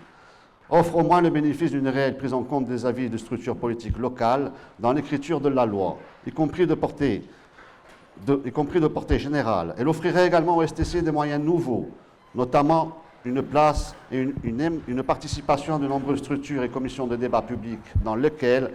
[0.70, 3.98] offre au moins le bénéfice d'une réelle prise en compte des avis de structures politiques
[3.98, 7.22] locales dans l'écriture de la loi, y compris de portée,
[9.18, 9.74] générale.
[9.78, 11.90] Elle offrirait également au STC des moyens nouveaux,
[12.34, 17.80] notamment une place et une, une participation de nombreuses structures et commissions de débat public
[18.02, 18.70] dans lesquelles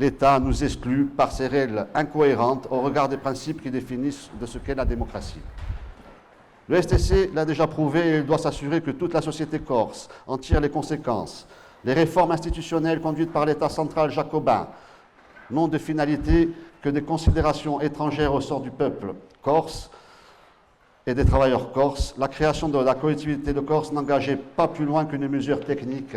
[0.00, 4.56] l'État nous exclut par ses règles incohérentes au regard des principes qui définissent de ce
[4.56, 5.42] qu'est la démocratie.
[6.70, 10.38] Le STC l'a déjà prouvé et il doit s'assurer que toute la société corse en
[10.38, 11.46] tire les conséquences.
[11.84, 14.68] Les réformes institutionnelles conduites par l'État central jacobin
[15.50, 16.48] n'ont de finalité
[16.80, 19.90] que des considérations étrangères au sort du peuple corse
[21.06, 22.14] et des travailleurs corses.
[22.16, 26.16] La création de la collectivité de Corse n'engageait pas plus loin qu'une mesure technique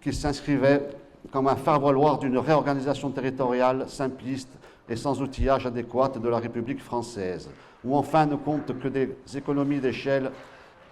[0.00, 0.88] qui s'inscrivait
[1.30, 4.50] comme un faire-valoir d'une réorganisation territoriale simpliste
[4.88, 7.48] et sans outillage adéquat de la République française
[7.84, 10.30] ou enfin ne compte que des économies d'échelle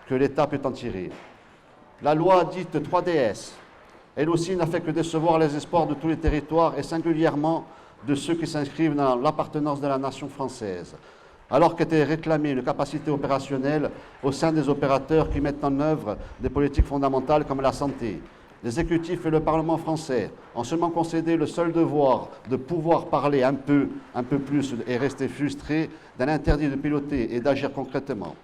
[0.08, 1.10] que l'État peut en tirer.
[2.02, 3.52] La loi dite 3DS,
[4.16, 7.66] elle aussi n'a fait que décevoir les espoirs de tous les territoires et singulièrement
[8.06, 10.96] de ceux qui s'inscrivent dans l'appartenance de la nation française,
[11.50, 13.90] alors qu'était réclamée une capacité opérationnelle
[14.22, 18.20] au sein des opérateurs qui mettent en œuvre des politiques fondamentales comme la santé,
[18.62, 23.54] l'exécutif et le Parlement français ont seulement concédé le seul devoir de pouvoir parler un
[23.54, 28.34] peu, un peu plus et rester frustrés d'un interdit de piloter et d'agir concrètement.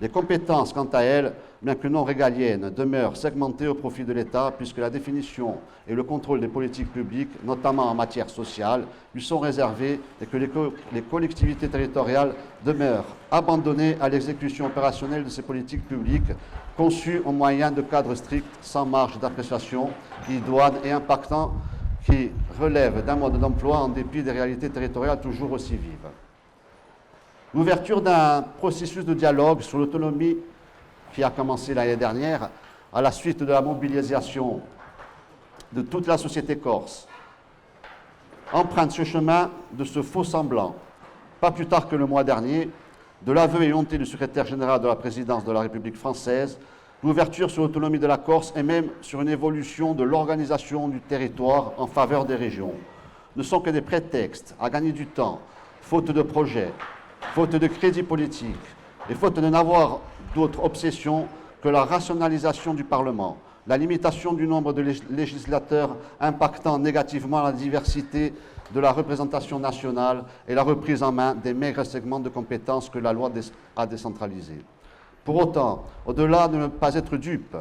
[0.00, 4.52] Les compétences, quant à elles, bien que non régaliennes, demeurent segmentées au profit de l'État
[4.56, 5.56] puisque la définition
[5.88, 10.36] et le contrôle des politiques publiques, notamment en matière sociale, lui sont réservés et que
[10.36, 12.34] les, collectivités territoriales
[12.64, 16.30] demeurent abandonnées à l'exécution opérationnelle de ces politiques publiques
[16.78, 19.90] conçues au moyen de cadres stricts sans marge d'appréciation,
[20.30, 21.52] idoines et impactants
[22.06, 26.08] qui relèvent d'un mode d'emploi en dépit des réalités territoriales toujours aussi vives.
[27.52, 30.36] L'ouverture d'un processus de dialogue sur l'autonomie
[31.12, 32.48] qui a commencé l'année dernière
[32.92, 34.60] à la suite de la mobilisation
[35.72, 37.08] de toute la société corse
[38.52, 40.76] emprunte ce chemin de ce faux semblant.
[41.40, 42.70] Pas plus tard que le mois dernier,
[43.22, 46.58] de l'aveu et honté du secrétaire général de la présidence de la République française,
[47.02, 51.72] l'ouverture sur l'autonomie de la Corse et même sur une évolution de l'organisation du territoire
[51.78, 52.74] en faveur des régions.
[53.36, 55.40] Ne sont que des prétextes à gagner du temps,
[55.80, 56.72] faute de projets,
[57.34, 58.56] faute de crédit politique
[59.10, 60.00] et faute de n'avoir
[60.34, 61.26] d'autre obsession
[61.62, 68.32] que la rationalisation du Parlement, la limitation du nombre de législateurs impactant négativement la diversité
[68.72, 72.98] de la représentation nationale et la reprise en main des maigres segments de compétences que
[72.98, 73.30] la loi
[73.76, 74.62] a décentralisés.
[75.24, 77.56] Pour autant, au-delà de ne pas être dupe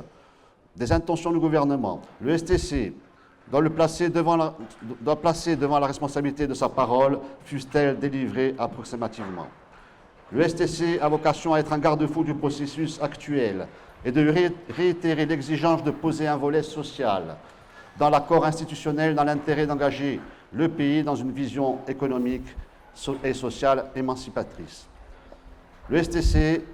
[0.76, 2.93] des intentions du gouvernement, le STC
[3.51, 4.53] doit, le placer devant la,
[5.01, 9.47] doit placer devant la responsabilité de sa parole, fût-elle délivrée approximativement.
[10.32, 13.68] Le STC a vocation à être un garde-fou du processus actuel
[14.03, 14.34] et de
[14.70, 17.36] réitérer l'exigence de poser un volet social
[17.97, 20.20] dans l'accord institutionnel dans l'intérêt d'engager
[20.54, 22.48] le pays dans une vision économique
[23.24, 24.88] et sociale émancipatrice.
[25.89, 26.66] Le STC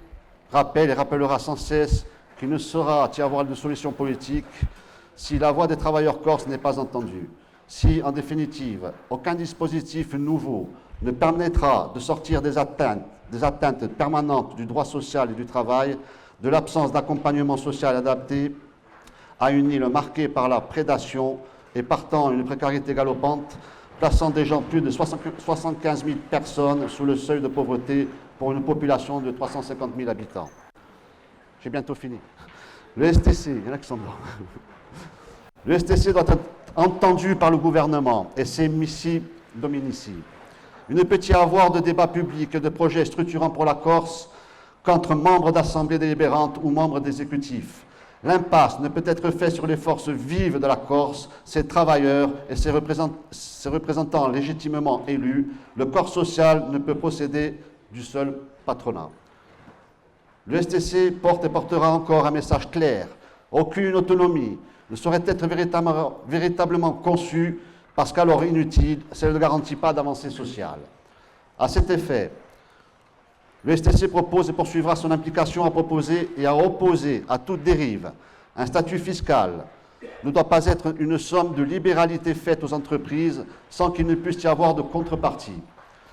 [0.52, 2.06] rappelle et rappellera sans cesse
[2.38, 4.44] qu'il ne saura y avoir de solution politique
[5.16, 7.28] si la voix des travailleurs corses n'est pas entendue,
[7.66, 10.68] si, en définitive, aucun dispositif nouveau
[11.02, 15.96] ne permettra de sortir des atteintes, des atteintes permanentes du droit social et du travail,
[16.42, 18.54] de l'absence d'accompagnement social adapté
[19.38, 21.38] à une île marquée par la prédation
[21.74, 23.58] et partant une précarité galopante,
[23.98, 28.08] plaçant déjà plus de 75 000 personnes sous le seuil de pauvreté
[28.38, 30.50] pour une population de 350 000 habitants.
[31.62, 32.18] J'ai bientôt fini.
[32.96, 33.62] Le STC, il
[35.66, 36.38] le STC doit être
[36.76, 39.22] entendu par le gouvernement et ses missi
[39.54, 40.12] dominici.
[40.90, 44.28] Il ne peut y avoir de débat public et de projets structurants pour la Corse
[44.82, 47.86] qu'entre membres d'assemblées délibérantes ou membres d'exécutifs.
[48.24, 52.56] L'impasse ne peut être faite sur les forces vives de la Corse, ses travailleurs et
[52.56, 55.52] ses, représentants légitimement élus.
[55.76, 57.60] Le corps social ne peut procéder
[57.92, 59.10] du seul patronat.
[60.46, 63.08] Le STC porte et portera encore un message clair.
[63.52, 64.58] Aucune autonomie
[64.90, 67.60] ne saurait être véritablement, conçue
[67.94, 70.80] parce qu'alors inutile, ça ne garantit pas d'avancée sociale.
[71.58, 72.30] À cet effet,
[73.64, 78.10] le STC propose et poursuivra son implication à proposer et à opposer à toute dérive
[78.56, 79.64] un statut fiscal
[80.22, 84.42] ne doit pas être une somme de libéralité faite aux entreprises sans qu'il ne puisse
[84.42, 85.62] y avoir de contrepartie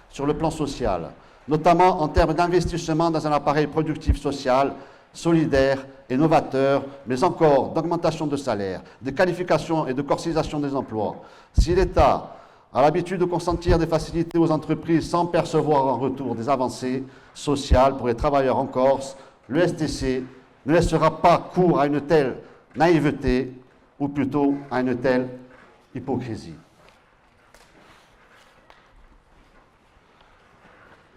[0.10, 1.12] sur le plan social,
[1.48, 4.74] notamment en termes d'investissement dans un appareil productif social,
[5.14, 11.18] solidaire et novateur, mais encore d'augmentation de salaire, de qualification et de corsisation des emplois.
[11.58, 12.36] Si l'État
[12.74, 17.04] a l'habitude de consentir des facilités aux entreprises sans percevoir en retour des avancées
[17.34, 19.18] sociales pour les travailleurs en Corse,
[19.48, 20.24] le STC
[20.66, 22.38] ne laissera pas cours à une telle
[22.76, 23.52] naïveté
[24.00, 25.28] ou plutôt à une telle
[25.94, 26.56] hypocrisie.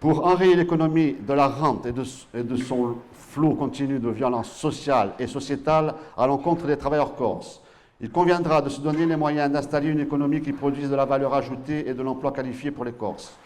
[0.01, 2.03] Pour enrayer l'économie de la rente et de,
[2.33, 7.61] et de son flot continu de violence sociale et sociétale à l'encontre des travailleurs corses,
[8.01, 11.33] il conviendra de se donner les moyens d'installer une économie qui produise de la valeur
[11.33, 13.37] ajoutée et de l'emploi qualifié pour les Corses.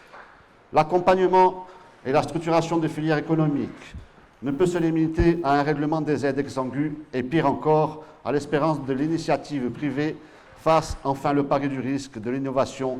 [0.72, 1.66] L'accompagnement
[2.04, 3.94] et la structuration des filières économiques
[4.42, 8.84] ne peut se limiter à un règlement des aides exsangues et pire encore à l'espérance
[8.84, 10.16] de l'initiative privée
[10.56, 12.98] face enfin le pari du risque de l'innovation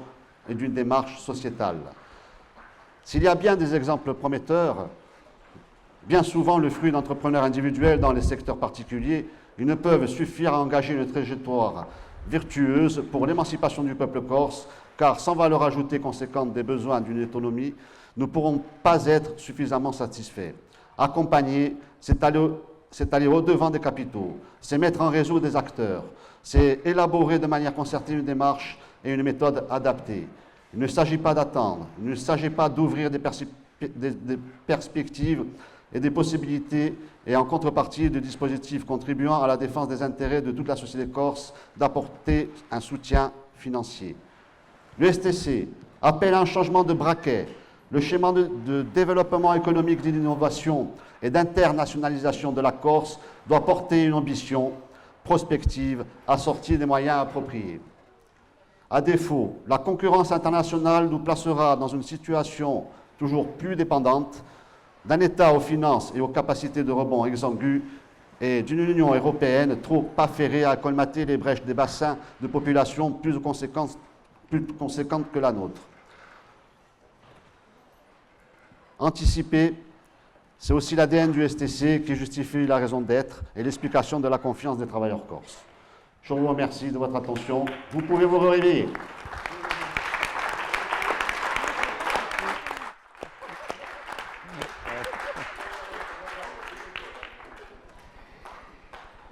[0.49, 1.79] et d'une démarche sociétale.
[3.05, 4.89] S'il y a bien des exemples prometteurs,
[6.07, 9.27] bien souvent le fruit d'entrepreneurs individuels dans les secteurs particuliers,
[9.61, 11.87] ils ne peuvent suffire à engager une trajectoire
[12.27, 17.75] virtueuse pour l'émancipation du peuple corse, car sans valeur ajoutée conséquente des besoins d'une autonomie,
[18.17, 20.55] nous ne pourrons pas être suffisamment satisfaits.
[20.97, 22.51] Accompagner, c'est aller,
[23.13, 26.05] aller au-devant des capitaux, c'est mettre en réseau des acteurs,
[26.43, 30.27] c'est élaborer de manière concertée une démarche et une méthode adaptée.
[30.73, 33.21] Il ne s'agit pas d'attendre, il ne s'agit pas d'ouvrir des
[34.67, 35.45] perspectives
[35.93, 40.53] et des possibilités et en contrepartie de dispositifs contribuant à la défense des intérêts de
[40.53, 44.17] toute la société corse d'apporter un soutien financier.
[44.99, 45.69] Le STC
[46.01, 47.47] appelle un changement de braquet.
[47.91, 50.89] Le schéma de, de développement économique d'innovation
[51.23, 53.19] et d'internationalisation de la Corse
[53.49, 54.73] doit porter une ambition
[55.25, 57.81] prospective assortie des moyens appropriés.
[58.89, 62.85] À défaut, la concurrence internationale nous placera dans une situation
[63.19, 64.43] toujours plus dépendante
[65.05, 67.83] d'un État aux finances et aux capacités de rebond exangues
[68.41, 73.39] et d'une Union européenne trop affairée à colmater les brèches des bassins de population plus,
[73.41, 73.99] conséquentes
[75.33, 75.81] que la nôtre.
[78.99, 79.75] Anticiper,
[80.59, 84.79] c'est aussi l'ADN du STC qui justifie la raison d'être et l'explication de la confiance
[84.79, 85.65] des travailleurs corses.
[86.23, 87.65] Je vous remercie de votre attention.
[87.93, 88.89] Vous pouvez vous réveiller.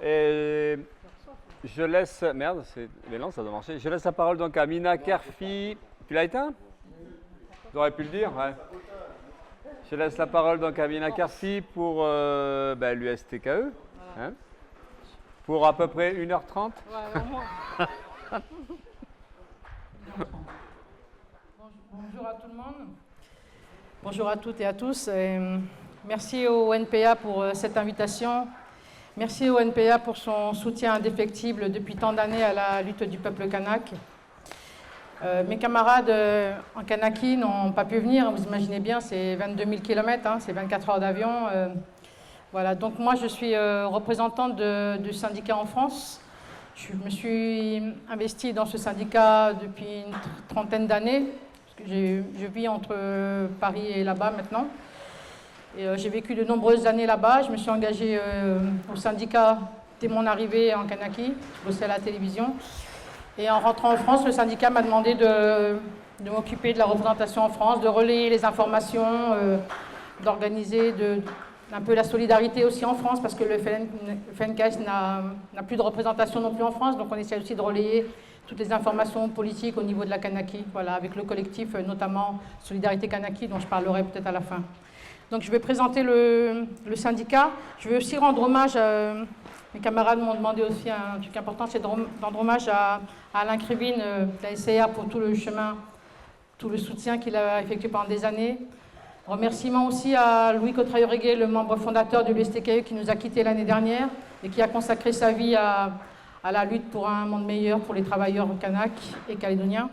[0.03, 0.79] Et
[1.79, 2.22] je laisse.
[2.35, 2.89] Merde, c'est.
[3.09, 3.79] Mais non, ça doit marcher.
[3.79, 5.76] Je laisse la parole donc à Mina Kerfi.
[6.09, 6.53] Tu l'as éteint?
[7.70, 8.53] Tu aurais pu le dire Ouais.
[9.89, 13.72] Je laisse la parole donc à Mina Kerfi pour euh, ben, l'USTKE.
[14.18, 14.33] Hein,
[15.47, 17.45] pour à peu près 1h30 Ouais, au moins.
[21.93, 22.89] Bonjour à tout le monde.
[24.03, 25.07] Bonjour à toutes et à tous.
[25.09, 25.39] Et
[26.05, 28.49] merci au NPA pour euh, cette invitation.
[29.19, 33.49] Merci au NPA pour son soutien indéfectible depuis tant d'années à la lutte du peuple
[33.49, 33.91] kanak.
[35.25, 39.64] Euh, mes camarades euh, en Kanaki n'ont pas pu venir, vous imaginez bien, c'est 22
[39.64, 41.31] 000 km, hein, c'est 24 heures d'avion.
[41.53, 41.69] Euh,
[42.53, 44.61] voilà, donc moi je suis représentante
[45.03, 46.21] du syndicat en France.
[46.77, 51.25] Je me suis investie dans ce syndicat depuis une tr- trentaine d'années.
[51.85, 52.95] Je vis entre
[53.61, 54.66] Paris et là-bas maintenant.
[55.79, 57.43] Euh, j'ai vécu de nombreuses années là-bas.
[57.43, 58.59] Je me suis engagée euh,
[58.93, 59.59] au syndicat
[60.01, 61.33] dès mon arrivée en Kanaki.
[61.61, 62.53] Je bossais à la télévision.
[63.39, 65.76] Et en rentrant en France, le syndicat m'a demandé de,
[66.29, 69.59] m'occuper de la représentation en France, de relayer les informations, euh,
[70.24, 70.93] d'organiser
[71.72, 76.41] un peu la solidarité aussi en France, parce que le FNKS n'a plus de représentation
[76.41, 76.99] non plus en France.
[76.99, 78.05] Donc on essaie aussi de relayer
[78.49, 83.07] toutes les informations politiques au niveau de la Kanaki, voilà, avec le collectif, notamment Solidarité
[83.07, 84.64] Kanaki, dont je parlerai peut-être à la fin.
[85.31, 87.51] Donc je vais présenter le, syndicat.
[87.79, 89.24] Je vais aussi rendre hommage, euh,
[89.74, 93.01] mes camarades m'ont demandé aussi un truc important, c'est de rendre hommage à,
[93.35, 95.76] à Alain Krivine euh, de la SCA pour tout le chemin,
[96.57, 98.59] tout le soutien qu'il a effectué pendant des années.
[99.26, 103.66] Remerciements aussi à Louis Cotraillereguet, le membre fondateur de l'USTKE qui nous a quittés l'année
[103.66, 104.09] dernière
[104.43, 105.93] et qui a consacré sa vie à,
[106.43, 108.93] à la lutte pour un monde meilleur pour les travailleurs kanak
[109.29, 109.91] et calédoniens.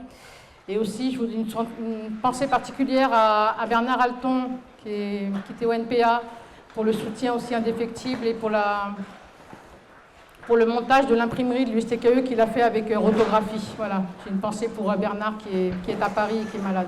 [0.68, 1.46] Et aussi, je vous dis une,
[1.80, 4.50] une pensée particulière à, Bernard Alton,
[4.82, 6.24] qui, est, qui était au NPA,
[6.74, 8.56] pour le soutien aussi indéfectible et pour, le
[10.66, 13.76] montage de l'imprimerie de l'USTKE qu'il a fait avec euh, Rotographie.
[13.78, 16.58] Voilà, j'ai une pensée pour euh, Bernard qui est, qui est à Paris et qui
[16.58, 16.88] est malade.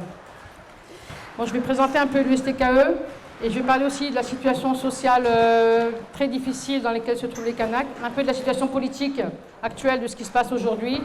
[1.38, 2.96] Bon, je vais présenter un peu l'USTKE
[3.44, 7.28] et je vais parler aussi de la situation sociale euh, très difficile dans laquelle se
[7.28, 9.22] trouvent les Kanaks, un peu de la situation politique
[9.62, 11.00] actuelle de ce qui se passe aujourd'hui.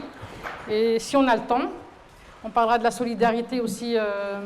[0.70, 1.68] Et si on a le temps,
[2.44, 4.40] on parlera de la solidarité aussi, euh,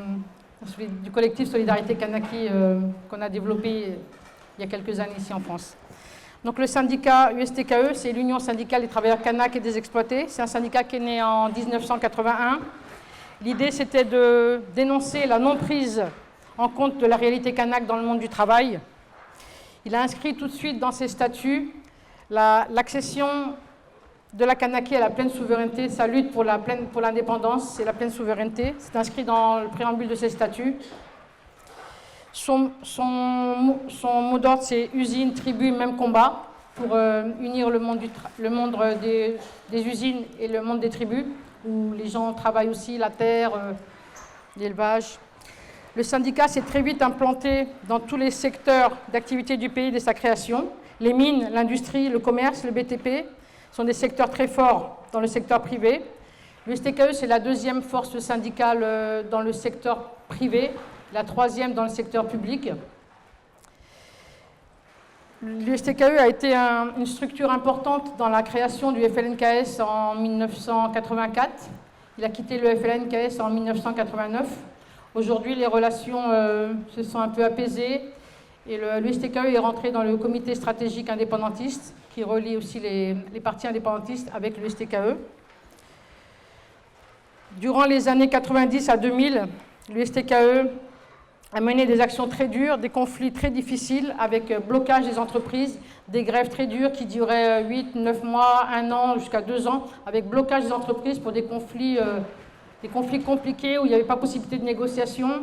[1.03, 3.97] du collectif Solidarité Kanaki euh, qu'on a développé
[4.59, 5.77] il y a quelques années ici en France.
[6.45, 10.27] Donc le syndicat USTKE, c'est l'Union syndicale des travailleurs Kanak et des exploités.
[10.29, 12.61] C'est un syndicat qui est né en 1981
[13.43, 16.03] L'idée, c'était de dénoncer la non-prise
[16.57, 18.81] en compte de la réalité kanak dans le monde du travail.
[19.85, 21.75] Il a inscrit tout de suite dans ses statuts
[22.31, 23.29] l'accession
[24.37, 28.75] de la Kanaki à la pleine souveraineté, sa lutte pour l'indépendance, c'est la pleine souveraineté.
[28.79, 30.77] C'est inscrit dans le préambule de ses statuts.
[32.35, 36.43] Son, mot d'ordre, c'est usine, tribu, même combat,
[36.75, 37.99] pour euh, unir le monde,
[39.01, 39.37] des,
[39.71, 41.25] des, usines et le monde des tribus
[41.67, 43.73] où les gens travaillent aussi la terre, euh,
[44.59, 45.19] l'élevage.
[45.95, 50.13] Le syndicat s'est très vite implanté dans tous les secteurs d'activité du pays dès sa
[50.13, 50.67] création.
[51.01, 53.25] Les mines, l'industrie, le commerce, le BTP
[53.73, 56.03] sont des secteurs très forts dans le secteur privé.
[56.67, 60.73] Le STKE, c'est la deuxième force syndicale euh, dans le secteur privé,
[61.13, 62.71] la troisième dans le secteur public.
[65.43, 71.69] L'USTKE a été une structure importante dans la création du FLNKS en 1984.
[72.19, 74.49] Il a quitté le FLNKS en 1989.
[75.15, 78.01] Aujourd'hui, les relations euh, se sont un peu apaisées
[78.69, 83.15] et l'USTKE est rentré dans le comité stratégique indépendantiste qui relie aussi les,
[83.45, 85.19] partis indépendantistes avec l'USTKE.
[87.59, 89.47] Durant les années 90 à 2000,
[89.93, 90.33] l'USTKE
[91.53, 95.79] a mené des actions très dures, des conflits très difficiles avec euh, blocage des entreprises,
[96.09, 99.85] des grèves très dures qui duraient 8, euh, 9 mois, 1 an, jusqu'à 2 ans,
[100.07, 102.21] avec blocage des entreprises pour des conflits, euh,
[102.83, 105.43] des conflits compliqués où il n'y avait pas possibilité de négociation.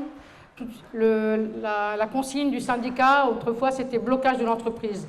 [0.95, 5.05] la, consigne du syndicat, autrefois, c'était blocage de l'entreprise.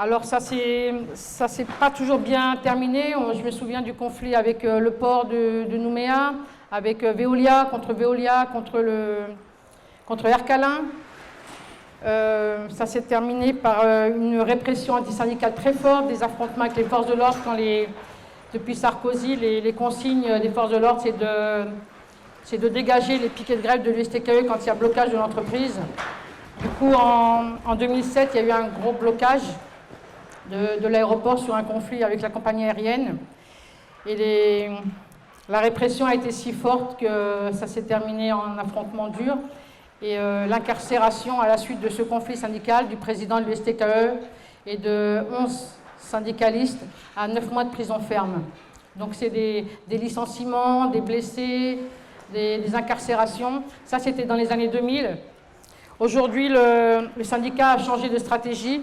[0.00, 3.16] Alors ça ne s'est pas toujours bien terminé.
[3.34, 6.34] Je me souviens du conflit avec le port de, Nouméa,
[6.70, 8.80] avec Veolia, contre Veolia, contre
[10.06, 10.82] contre Ercalin.
[12.04, 16.84] Euh, ça s'est terminé par euh, une répression antisyndicale très forte, des affrontements avec les
[16.84, 17.38] forces de l'ordre.
[17.44, 17.56] Quand
[18.54, 23.62] depuis Sarkozy, les, consignes des forces de l'ordre, c'est de, de dégager les piquets de
[23.62, 25.80] grève de l'USTKE quand il y a blocage de l'entreprise.
[26.60, 29.42] Du coup, en, 2007, il y a eu un gros blocage
[30.50, 33.18] de, l'aéroport sur un conflit avec la compagnie aérienne.
[34.06, 34.68] Et
[35.48, 39.36] la répression a été si forte que ça s'est terminé en affrontement dur
[40.00, 44.20] et euh, l'incarcération à la suite de ce conflit syndical du président de l'USTKE
[44.66, 46.84] et de 11 syndicalistes
[47.16, 48.42] à 9 mois de prison ferme.
[48.96, 51.78] Donc c'est des, licenciements, des blessés,
[52.32, 53.62] des, incarcérations.
[53.84, 55.16] Ça, c'était dans les années 2000.
[55.98, 58.82] Aujourd'hui, le, syndicat a changé de stratégie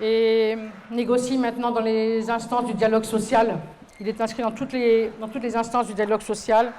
[0.00, 0.56] et
[0.90, 3.58] négocie maintenant dans les instances du dialogue social.
[4.00, 5.10] Il est inscrit dans toutes les,
[5.56, 6.72] instances du dialogue social.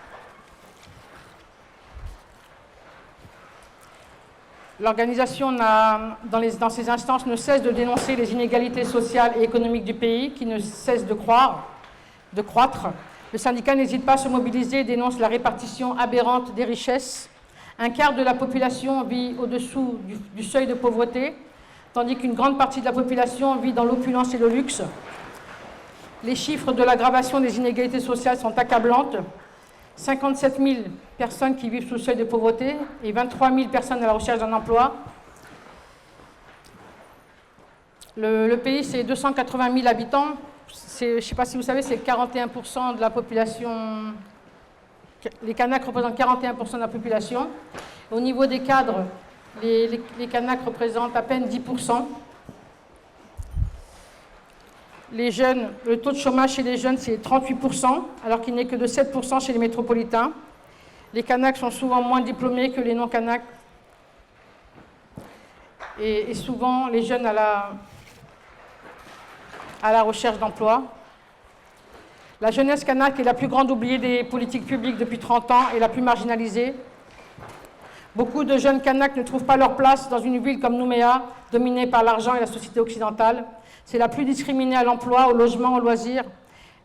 [4.82, 9.94] L'organisation, dans, dans, ces instances, ne cesse de dénoncer les inégalités sociales et économiques du
[9.94, 12.88] pays, qui ne cessent de, croître.
[13.32, 17.30] Le syndicat n'hésite pas à se mobiliser et dénonce la répartition aberrante des richesses.
[17.80, 20.00] Un quart de la population vit au-dessous
[20.36, 21.34] du seuil de pauvreté,
[21.96, 24.84] tandis qu'une grande partie de la population vit dans l'opulence et le luxe.
[26.26, 29.16] Les chiffres de l'aggravation des inégalités sociales sont accablantes.
[29.96, 30.76] 57 000
[31.18, 34.40] personnes qui vivent sous le seuil de pauvreté et 23 000 personnes à la recherche
[34.40, 34.94] d'un emploi.
[38.18, 40.36] Le, pays, c'est 280 000 habitants.
[41.00, 43.72] Je ne sais pas si vous savez, c'est 41% de la population.
[45.42, 47.48] Les Kanaks représentent 41% de la population.
[48.12, 49.06] Au niveau des cadres,
[49.62, 51.62] les, les, Kanaks représentent à peine 10
[55.12, 58.76] les jeunes, le taux de chômage chez les jeunes, c'est 38%, alors qu'il n'est que
[58.76, 60.34] de 7% chez les métropolitains.
[61.14, 63.44] Les Kanaks sont souvent moins diplômés que les non-Kanaks.
[66.02, 67.70] Et, souvent, les jeunes à la,
[69.82, 70.84] à la recherche d'emploi.
[72.42, 75.80] La jeunesse kanak est la plus grande oubliée des politiques publiques depuis 30 ans et
[75.80, 76.76] la plus marginalisée.
[78.16, 81.86] Beaucoup de jeunes Kanaks ne trouvent pas leur place dans une ville comme Nouméa, dominée
[81.86, 83.44] par l'argent et la société occidentale.
[83.84, 86.24] C'est la plus discriminée à l'emploi, au logement, au loisir.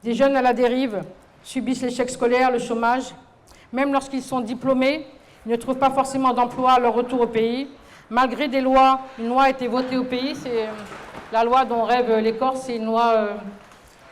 [0.02, 1.02] Des jeunes à la dérive
[1.44, 3.14] subissent l'échec scolaire, le chômage.
[3.72, 5.06] Même lorsqu'ils sont diplômés,
[5.46, 7.68] ils ne trouvent pas forcément d'emploi à leur retour au pays.
[8.10, 10.68] malgré des lois, une loi a été votée au pays, c'est
[11.30, 13.28] la loi dont rêvent les Corses, c'est une loi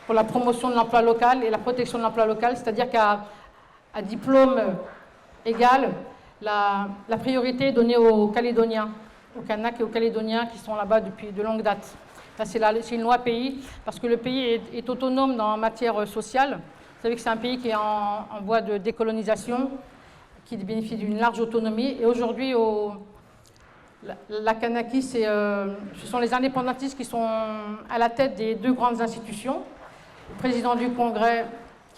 [0.05, 3.19] pour la promotion de l'emploi local et la protection de l'emploi local, c'est-à-dire qu'à
[4.03, 4.61] diplôme
[5.45, 5.89] égal,
[6.41, 8.89] la, priorité est donnée aux Calédoniens,
[9.37, 11.95] aux Kanaks et aux Calédoniens qui sont là-bas depuis de longue date.
[12.45, 16.51] C'est une loi pays, parce que le pays est, autonome dans matière sociale.
[16.53, 19.71] Vous savez que c'est un pays qui est en, voie de décolonisation,
[20.45, 21.97] qui bénéficie d'une large autonomie.
[21.99, 22.53] Et aujourd'hui,
[24.03, 27.27] la, la Kanaki, euh, ce sont les indépendantistes qui sont
[27.89, 29.61] à la tête des deux grandes institutions.
[30.29, 31.45] Le président du Congrès,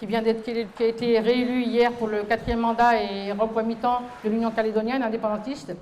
[0.02, 4.02] qui, vient d'être, qui a été réélu hier pour le quatrième mandat et remploi mi-temps
[4.24, 5.76] de l'Union calédonienne, indépendantiste.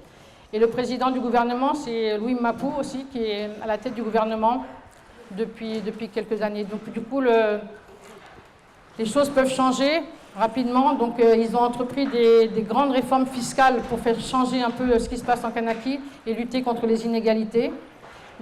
[0.52, 4.04] Et le président du gouvernement, c'est Louis Mapou aussi, qui est à la tête du
[4.04, 4.66] gouvernement
[5.32, 6.66] depuis, depuis quelques années.
[6.66, 7.60] Donc du coup, le,
[8.98, 10.02] les choses peuvent changer
[10.36, 10.96] rapidement.
[10.96, 15.00] Donc euh, ils ont entrepris des, des, grandes réformes fiscales pour faire changer un peu
[15.00, 15.98] ce qui se passe en Kanaki
[16.28, 17.72] et lutter contre les inégalités.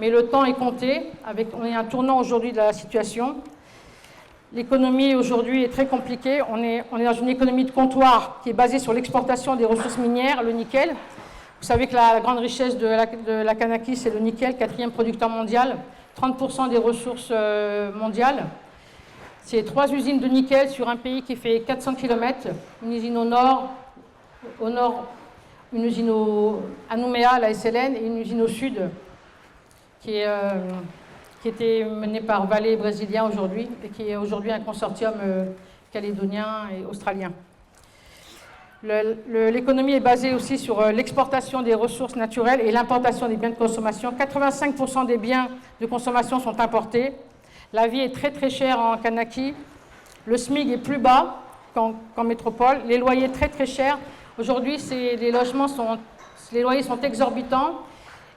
[0.00, 1.06] Mais le temps est compté.
[1.24, 3.36] Avec, on est à un tournant aujourd'hui de la situation.
[4.54, 6.40] L'économie aujourd'hui est très compliquée.
[6.48, 10.42] On est, dans une économie de comptoir qui est basée sur l'exportation des ressources minières,
[10.42, 10.90] le nickel.
[10.90, 15.76] Vous savez que la grande richesse de la, Kanaki, c'est le nickel, quatrième producteur mondial,
[16.20, 18.46] 30% des ressources euh, mondiales.
[19.42, 22.48] C'est trois usines de nickel sur un pays qui fait 400 km,
[22.82, 23.70] une usine au nord,
[24.60, 25.04] au nord
[25.72, 26.10] une usine
[26.88, 28.88] à Nouméa, la SLN, et une usine au sud,
[30.00, 30.52] qui, est, euh,
[31.42, 35.44] qui était menée par Vallée brésilien aujourd'hui, et qui est aujourd'hui un consortium euh,
[35.92, 37.32] calédonien et australien.
[38.82, 43.56] L'économie est basée aussi sur euh, l'exportation des ressources naturelles et l'importation des biens de
[43.56, 44.12] consommation.
[44.12, 45.48] 85% des biens
[45.80, 47.12] de consommation sont importés.
[47.72, 49.52] La vie est très très chère en Kanaki.
[50.26, 51.40] Le SMIC est plus bas
[51.74, 52.78] qu'en métropole.
[52.86, 53.98] Les loyers très très chers.
[54.38, 55.98] Aujourd'hui, les logements sont,
[56.52, 57.80] les loyers sont exorbitants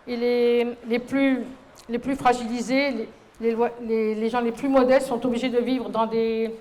[0.07, 1.43] et les, les, plus,
[1.91, 3.09] les plus fragilisés,
[3.41, 6.51] les, gens les plus modestes sont obligés de vivre dans des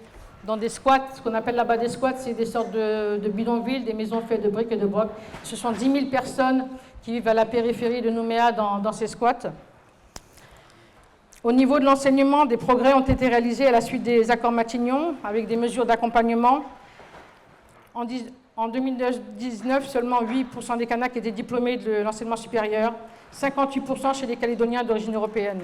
[0.44, 3.92] dans des squats, ce qu'on appelle là-bas des squats, c'est des sortes de, bidonvilles, des
[3.92, 5.10] maisons faites de briques et de brocs.
[5.44, 6.66] Ce sont 10 000 personnes
[7.02, 9.52] qui vivent à la périphérie de Nouméa dans, ces squats.
[11.44, 15.14] Au niveau de l'enseignement, des progrès ont été réalisés à la suite des accords Matignon,
[15.24, 16.64] avec des mesures d'accompagnement.
[17.92, 18.06] En,
[18.60, 22.92] en 2019, seulement 8% des Kanaks étaient diplômés de l'enseignement supérieur,
[23.34, 25.60] 58% chez les Calédoniens d'origine européenne.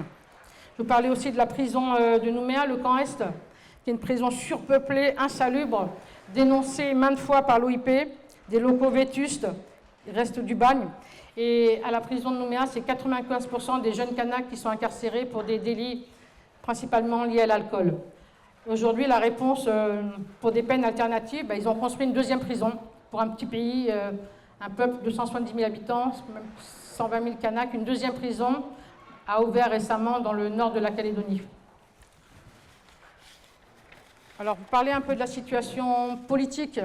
[0.79, 3.23] Je vous parlais aussi de la prison euh, de Nouméa, le camp Est,
[3.85, 5.91] qui est une prison surpeuplée, insalubre,
[6.35, 8.09] dénoncée maintes fois par l'OIP,
[8.49, 9.47] des locaux vétustes,
[10.07, 10.87] il reste du bagne.
[11.37, 15.45] Et à la prison de Nouméa, c'est 95% des jeunes Kanaks qui sont incarcérés pour
[15.45, 16.07] des délits
[16.63, 17.93] principalement liés à l'alcool.
[18.69, 20.03] Aujourd'hui, la réponse euh,
[20.41, 22.73] pour des peines alternatives, bah, ils ont construit une deuxième prison
[23.13, 24.11] pour un petit pays, euh,
[24.61, 26.11] un peuple de 170 000 habitants,
[26.97, 27.75] 120 000 Kanaks.
[27.75, 28.65] Une deuxième prison
[29.29, 31.43] a ouvert récemment dans le nord de la Calédonie.
[34.41, 36.81] Alors, vous parlez un peu de la situation politique.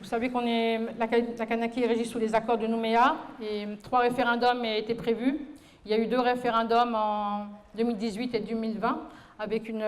[0.00, 3.98] Vous savez qu'on est la, Kanaki est régie sous les accords de Nouméa et trois
[3.98, 5.40] référendums ont été prévus.
[5.84, 9.00] Il y a eu deux référendums en 2018 et 2020
[9.40, 9.82] avec une,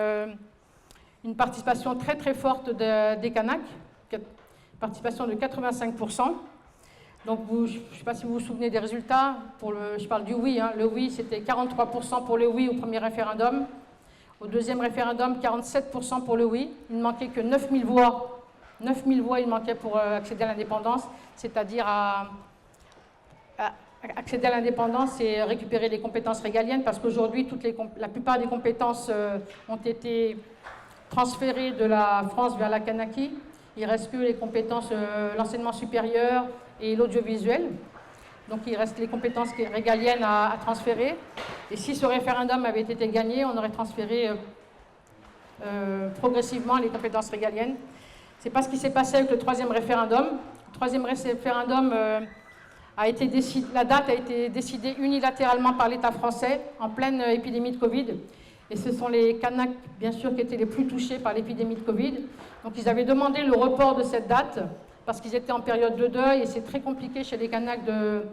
[1.27, 3.59] une participation très très forte des Kanaks,
[4.79, 6.33] participation de 85%.
[7.25, 9.35] Donc, je ne sais pas si vous vous souvenez des résultats.
[9.61, 10.61] Je parle du oui.
[10.61, 10.71] Hein.
[10.77, 13.65] Le oui, c'était 43% pour le oui au premier référendum,
[14.39, 16.71] au deuxième référendum, 47% pour le oui.
[16.89, 18.45] Il ne manquait que 9000 voix.
[18.79, 21.03] 9000 voix, il manquait pour euh, accéder à l'indépendance,
[21.35, 22.29] c'est-à-dire à,
[24.15, 27.49] accéder à l'indépendance et récupérer les compétences régaliennes, parce qu'aujourd'hui,
[27.97, 30.37] la plupart des compétences euh, ont été
[31.09, 33.31] transférées de la France vers la Kanaki.
[33.77, 36.45] Il reste que les compétences, euh, l'enseignement supérieur
[36.81, 37.69] et l'audiovisuel.
[38.49, 41.15] Donc il reste les compétences régaliennes à, transférer.
[41.69, 44.35] Et si ce référendum avait été gagné, on aurait transféré euh,
[45.65, 47.75] euh, progressivement les compétences régaliennes.
[48.39, 50.25] Ce n'est pas ce qui s'est passé avec le troisième référendum.
[50.69, 51.93] Le troisième référendum
[52.95, 57.71] a été décidé, la date a été décidée unilatéralement par l'État français en pleine épidémie
[57.71, 58.05] de Covid.
[58.69, 59.69] Et ce sont les Kanaks,
[59.99, 62.15] bien sûr, qui étaient les plus touchés par l'épidémie de Covid.
[62.63, 64.59] Donc ils avaient demandé le report de cette date
[65.05, 68.23] parce qu'ils étaient en période de deuil et c'est très compliqué chez les Kanaks de,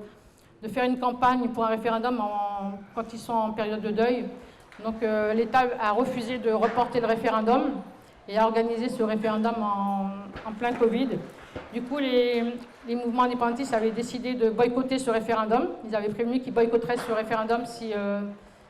[0.68, 2.20] faire une campagne pour un référendum
[2.94, 4.24] quand ils sont en période de deuil.
[4.82, 7.70] Donc euh, l'État a refusé de reporter le référendum
[8.28, 11.10] et a organisé ce référendum en, plein Covid.
[11.72, 12.42] Du coup, les,
[12.88, 15.68] mouvements indépendantistes avaient décidé de boycotter ce référendum.
[15.88, 18.20] Ils avaient prévenu qu'ils boycotteraient ce référendum si, euh,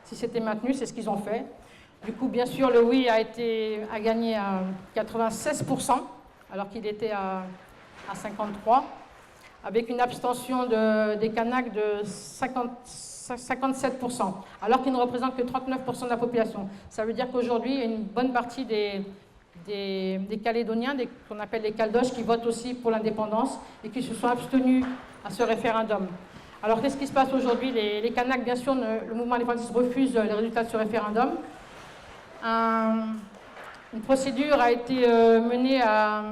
[0.05, 0.73] si c'était maintenu.
[0.73, 1.45] C'est ce qu'ils ont fait.
[2.05, 4.61] Du coup, bien sûr, le oui a, été, a gagné à
[4.95, 5.93] 96%,
[6.51, 7.43] alors qu'il était à
[8.09, 8.83] à 53,
[9.63, 10.65] avec une abstention
[11.19, 16.69] des Kanaks de 57%, alors qu'ils ne représentent que 39% de la population.
[16.89, 19.01] Ça veut dire qu'aujourd'hui, une bonne partie des,
[19.65, 20.95] des, Calédoniens,
[21.27, 24.85] qu'on appelle les Caldoches, qui votent aussi pour l'indépendance et qui se sont abstenus
[25.23, 26.07] à ce référendum.
[26.65, 27.71] Alors qu'est-ce qui se passe aujourd'hui?
[27.71, 31.33] Les, les, bien sûr, le mouvement indépendantiste refuse les résultats de ce référendum.
[32.43, 36.23] une procédure a été euh, menée à,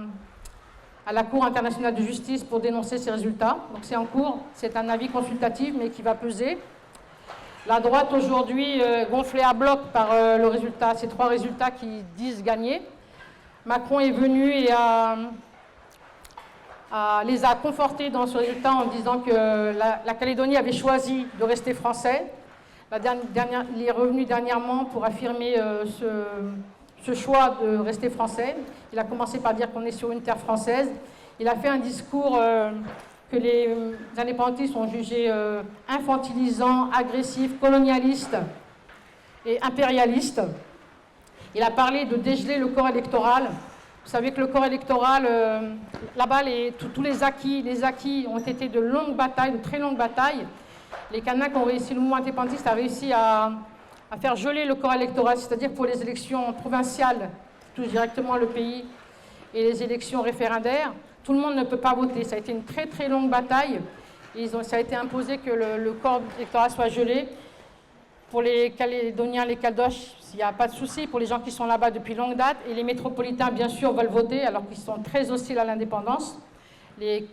[1.12, 3.58] la Cour internationale de justice pour dénoncer ces résultats.
[3.76, 6.58] Donc c'est en cours, c'est un avis consultatif, mais qui va peser.
[7.68, 12.02] La droite aujourd'hui euh, gonflée à bloc par euh, le résultat, ces trois résultats qui
[12.18, 12.82] disent gagner.
[13.68, 14.72] Macron est venu et
[17.26, 19.32] les a confortés dans ce résultat en disant que
[19.78, 22.26] la, Calédonie avait choisi de rester français.
[22.92, 25.86] Il est revenu dernièrement pour affirmer euh,
[27.04, 28.56] ce, choix de rester français.
[28.92, 30.92] Il a commencé par dire qu'on est sur une terre française.
[31.40, 32.70] Il a fait un discours euh,
[33.32, 33.76] que les
[34.16, 38.38] indépendantistes ont jugé euh, infantilisant, agressif, colonialiste
[39.48, 40.42] et impérialiste.
[41.56, 43.50] Il a parlé de dégeler le corps électoral.
[44.04, 45.70] Vous savez que le corps électoral, euh,
[46.18, 46.42] là-bas,
[46.94, 50.46] tous les acquis, les acquis ont été de longues batailles, de très longues batailles.
[51.12, 53.54] Les Kanaks ont réussi, le mouvement indépendantiste a réussi à,
[54.20, 57.30] faire geler le corps électoral, c'est-à-dire pour les élections provinciales,
[57.74, 58.84] qui touchent directement le pays,
[59.54, 60.92] et les élections référendaires,
[61.24, 62.26] tout le monde ne peut pas voter.
[62.26, 63.80] Ça a été une très très longue bataille.
[64.64, 67.30] Ça a été imposé que le corps électoral soit gelé.
[68.34, 71.06] Pour les Calédoniens, les Caldoches, il n'y a pas de souci.
[71.06, 74.08] Pour les gens qui sont là-bas depuis longue date, et les métropolitains, bien sûr, veulent
[74.08, 76.40] voter, alors qu'ils sont très hostiles à l'indépendance.
[77.00, 77.28] Les,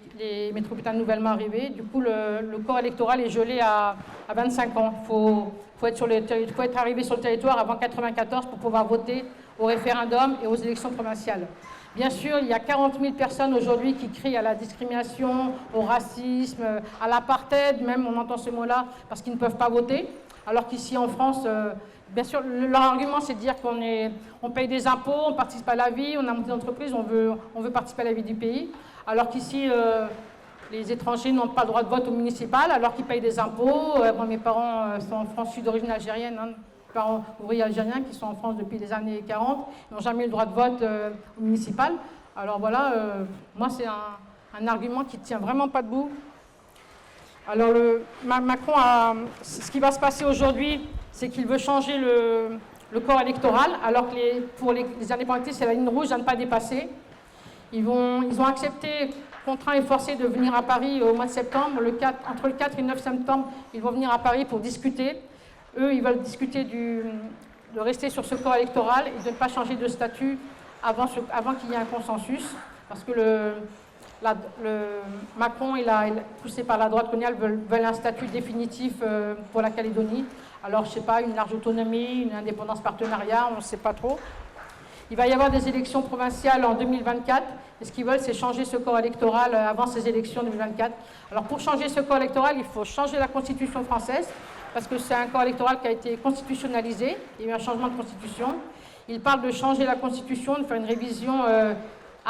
[0.52, 1.70] métropolitains nouvellement arrivés.
[1.70, 3.97] Du coup, le, corps électoral est gelé à,
[4.28, 4.93] 25 ans.
[5.05, 9.24] Il faut, être arrivé sur le territoire avant 94 pour pouvoir voter
[9.59, 11.47] au référendum et aux élections provinciales.
[11.97, 15.81] Bien sûr, il y a 40 000 personnes aujourd'hui qui crient à la discrimination, au
[15.81, 16.62] racisme,
[17.01, 20.06] à l'apartheid, même on entend ce mot-là, parce qu'ils ne peuvent pas voter.
[20.51, 21.72] Alors qu'ici en France, euh,
[22.09, 23.78] bien sûr, leur argument c'est de dire qu'on
[24.43, 27.05] on paye des impôts, on participe à la vie, on a monté une entreprise, on
[27.05, 28.68] veut, on participer à la vie du pays.
[29.06, 30.06] Alors qu'ici, euh,
[30.72, 34.02] les étrangers n'ont pas le droit de vote au municipal, alors qu'ils payent des impôts.
[34.02, 36.48] Euh, mes parents sont en France, d'origine algérienne, hein,
[36.93, 40.32] parents ouvriers algériens qui sont en France depuis les années 40, n'ont jamais eu le
[40.32, 40.82] droit de vote
[41.39, 41.93] au municipal.
[42.36, 42.93] Alors voilà,
[43.55, 46.10] moi c'est un argument qui ne tient vraiment pas debout.
[47.48, 47.72] Alors
[48.24, 50.80] Macron a, ce qui va se passer aujourd'hui,
[51.10, 55.88] c'est qu'il veut changer le, corps électoral, alors que pour les, indépendantistes, c'est la ligne
[55.88, 56.88] rouge à ne pas dépasser.
[57.72, 59.10] Ils, vont, ils ont accepté,
[59.44, 61.80] contraints et forcés, de venir à Paris au mois de septembre.
[61.80, 64.60] Le 4, entre le 4 et le 9 septembre, ils vont venir à Paris pour
[64.60, 65.16] discuter.
[65.78, 69.76] Eux, ils veulent discuter de rester sur ce corps électoral et de ne pas changer
[69.76, 70.38] de statut
[70.82, 72.44] avant, avant qu'il y ait un consensus.
[72.88, 73.52] Parce que le,
[74.22, 75.01] le,
[75.38, 76.06] Macron, il a,
[76.42, 80.24] poussé par la droite coloniale, veulent, un statut définitif euh, pour la Calédonie.
[80.62, 83.94] Alors, je ne sais pas, une large autonomie, une indépendance partenariat, on ne sait pas
[83.94, 84.18] trop.
[85.10, 87.42] Il va y avoir des élections provinciales en 2024.
[87.80, 90.92] Et ce qu'ils veulent, c'est changer ce corps électoral euh, avant ces élections 2024.
[91.32, 94.28] Alors, pour changer ce corps électoral, il faut changer la Constitution française,
[94.74, 97.16] parce que c'est un corps électoral qui a été constitutionnalisé.
[97.38, 98.56] Il y a eu un changement de Constitution.
[99.09, 101.74] Il parle de changer la Constitution, de faire une révision euh,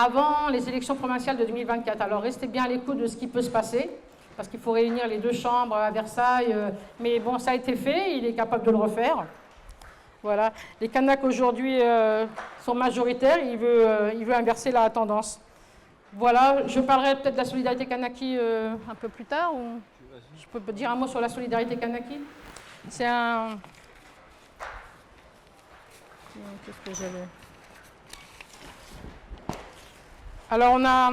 [0.00, 2.00] avant les élections provinciales de 2024.
[2.00, 3.90] Alors restez bien à l'écoute de ce qui peut se passer,
[4.36, 6.52] parce qu'il faut réunir les deux chambres à Versailles.
[6.52, 9.26] Euh, mais bon, ça a été fait, il est capable de le refaire.
[10.22, 10.52] Voilà.
[10.80, 12.26] Les Kanaks aujourd'hui euh,
[12.64, 15.40] sont majoritaires, il veut, euh, il veut inverser la tendance.
[16.12, 19.54] Voilà, je parlerai peut-être de la solidarité Kanaki un peu plus tard.
[19.54, 19.80] Ou...
[20.38, 22.18] Je peux dire un mot sur la solidarité Kanaki?
[22.88, 23.58] C'est un.
[26.64, 27.39] Qu'est-ce que j'avais?
[30.52, 31.12] Alors on a...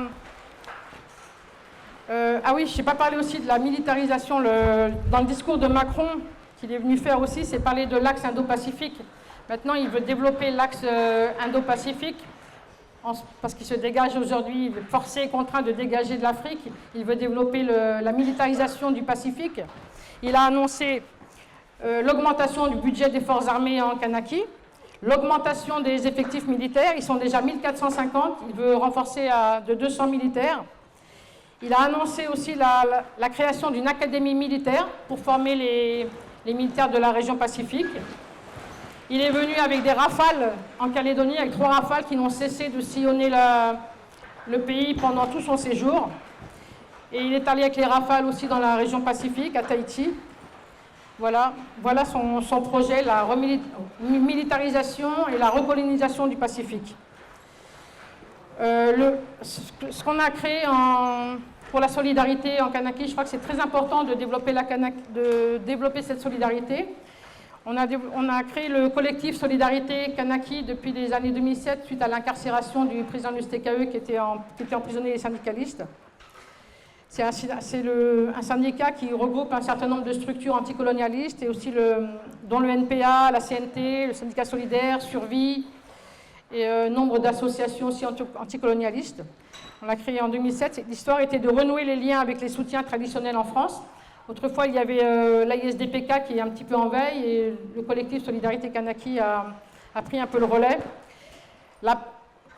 [2.09, 4.41] Euh, ah oui, je n'ai pas parlé aussi de la militarisation.
[4.41, 6.07] dans le discours de Macron,
[6.59, 8.99] qu'il est venu faire aussi, c'est parler de l'axe Indo-Pacifique.
[9.47, 12.17] Maintenant, il veut développer l'axe euh, Indo-Pacifique
[13.41, 16.67] parce qu'il se dégage aujourd'hui, forcé et contraint de dégager de l'Afrique.
[16.95, 19.61] Il veut développer la militarisation du Pacifique.
[20.23, 21.03] Il a annoncé
[21.85, 24.43] euh, l'augmentation du budget des forces armées en Kanaki.
[25.03, 29.29] L'augmentation des effectifs militaires, ils sont déjà 1450, il veut renforcer
[29.67, 30.63] de 200 militaires.
[31.61, 37.11] Il a annoncé aussi la, création d'une académie militaire pour former les, militaires de la
[37.11, 37.85] région Pacifique.
[39.09, 42.81] Il est venu avec des rafales en Calédonie, avec trois rafales qui n'ont cessé de
[42.81, 43.29] sillonner
[44.47, 46.09] le pays pendant tout son séjour.
[47.13, 50.11] Et il est allé avec les rafales aussi dans la région Pacifique, à Tahiti.
[51.19, 53.27] Voilà, voilà son, projet, la
[53.99, 56.95] militarisation et la recolonisation du Pacifique.
[58.59, 60.61] Euh, ce qu'on a créé
[61.71, 63.07] pour la solidarité en Kanaki.
[63.07, 66.89] Je crois que c'est très important de développer, cette solidarité.
[67.65, 73.03] On a, créé le collectif Solidarité Kanaki depuis les années 2007 suite à l'incarcération du
[73.03, 75.83] président du STKE qui était, en, qui était emprisonné les syndicalistes.
[77.09, 81.73] C'est un, syndicat qui regroupe un certain nombre de structures anticolonialistes et aussi
[82.43, 85.65] dont le NPA, la CNT, le syndicat solidaire, Survie
[86.51, 89.23] et euh, nombre d'associations aussi anticolonialistes.
[89.81, 90.85] On l'a créé en 2007.
[90.87, 93.81] L'histoire était de renouer les liens avec les soutiens traditionnels en France.
[94.27, 95.45] Autrefois, il y avait euh,
[96.27, 99.55] qui est un petit peu en veille et le collectif Solidarité Kanaki a,
[100.03, 100.77] pris un peu le relais.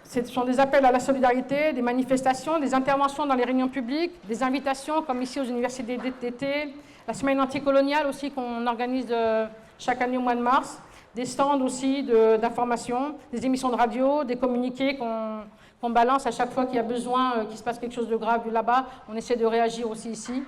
[0.09, 4.11] Ce sont des appels à la solidarité, des manifestations, des interventions dans les réunions publiques,
[4.27, 6.73] des invitations comme ici aux universités d'été,
[7.07, 9.45] la semaine anticoloniale aussi qu'on organise euh,
[9.77, 10.81] chaque année au mois de mars,
[11.13, 12.03] des stands aussi
[12.41, 16.83] d'information, des émissions de radio, des communiqués qu'on balance à chaque fois qu'il y a
[16.83, 18.85] besoin, euh, qu'il se passe quelque chose de grave là-bas.
[19.09, 20.43] On essaie de réagir aussi ici.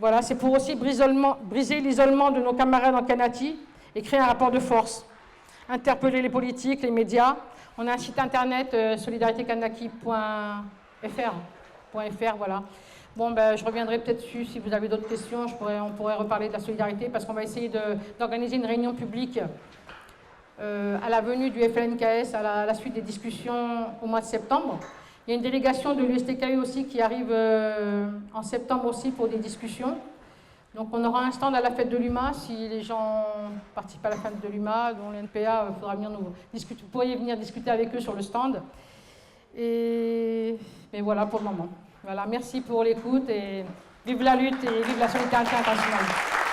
[0.00, 3.56] Voilà, c'est pour aussi briser l'isolement de nos camarades en Canati
[3.94, 5.06] et créer un rapport de force.
[5.68, 7.36] Interpeller les politiques, les médias.
[7.78, 11.34] On a un site internet euh, solidaritékanaki.fr.
[12.38, 12.62] voilà.
[13.14, 15.44] Bon, ben, je reviendrai peut-être dessus si vous avez d'autres questions.
[15.60, 17.70] On pourrait reparler de la solidarité parce qu'on va essayer
[18.18, 19.40] d'organiser une réunion publique
[20.58, 24.80] euh, à la venue du FLNKS, à la, suite des discussions au mois de septembre.
[25.26, 29.28] Il y a une délégation de l'USTKU aussi qui arrive euh, en septembre aussi pour
[29.28, 29.98] des discussions.
[30.76, 32.34] Donc on aura un stand à la fête de l'UMA.
[32.34, 33.24] Si les gens
[33.74, 36.82] participent à la fête de l'UMA, dont l'NPA, euh, faudra venir nous discuter.
[36.82, 38.60] Vous pourriez venir discuter avec eux sur le stand.
[39.56, 40.58] Et,
[40.92, 41.68] et voilà pour le moment.
[42.28, 43.64] Merci pour l'écoute et
[44.04, 46.45] vive la lutte et vive la solidarité internationale.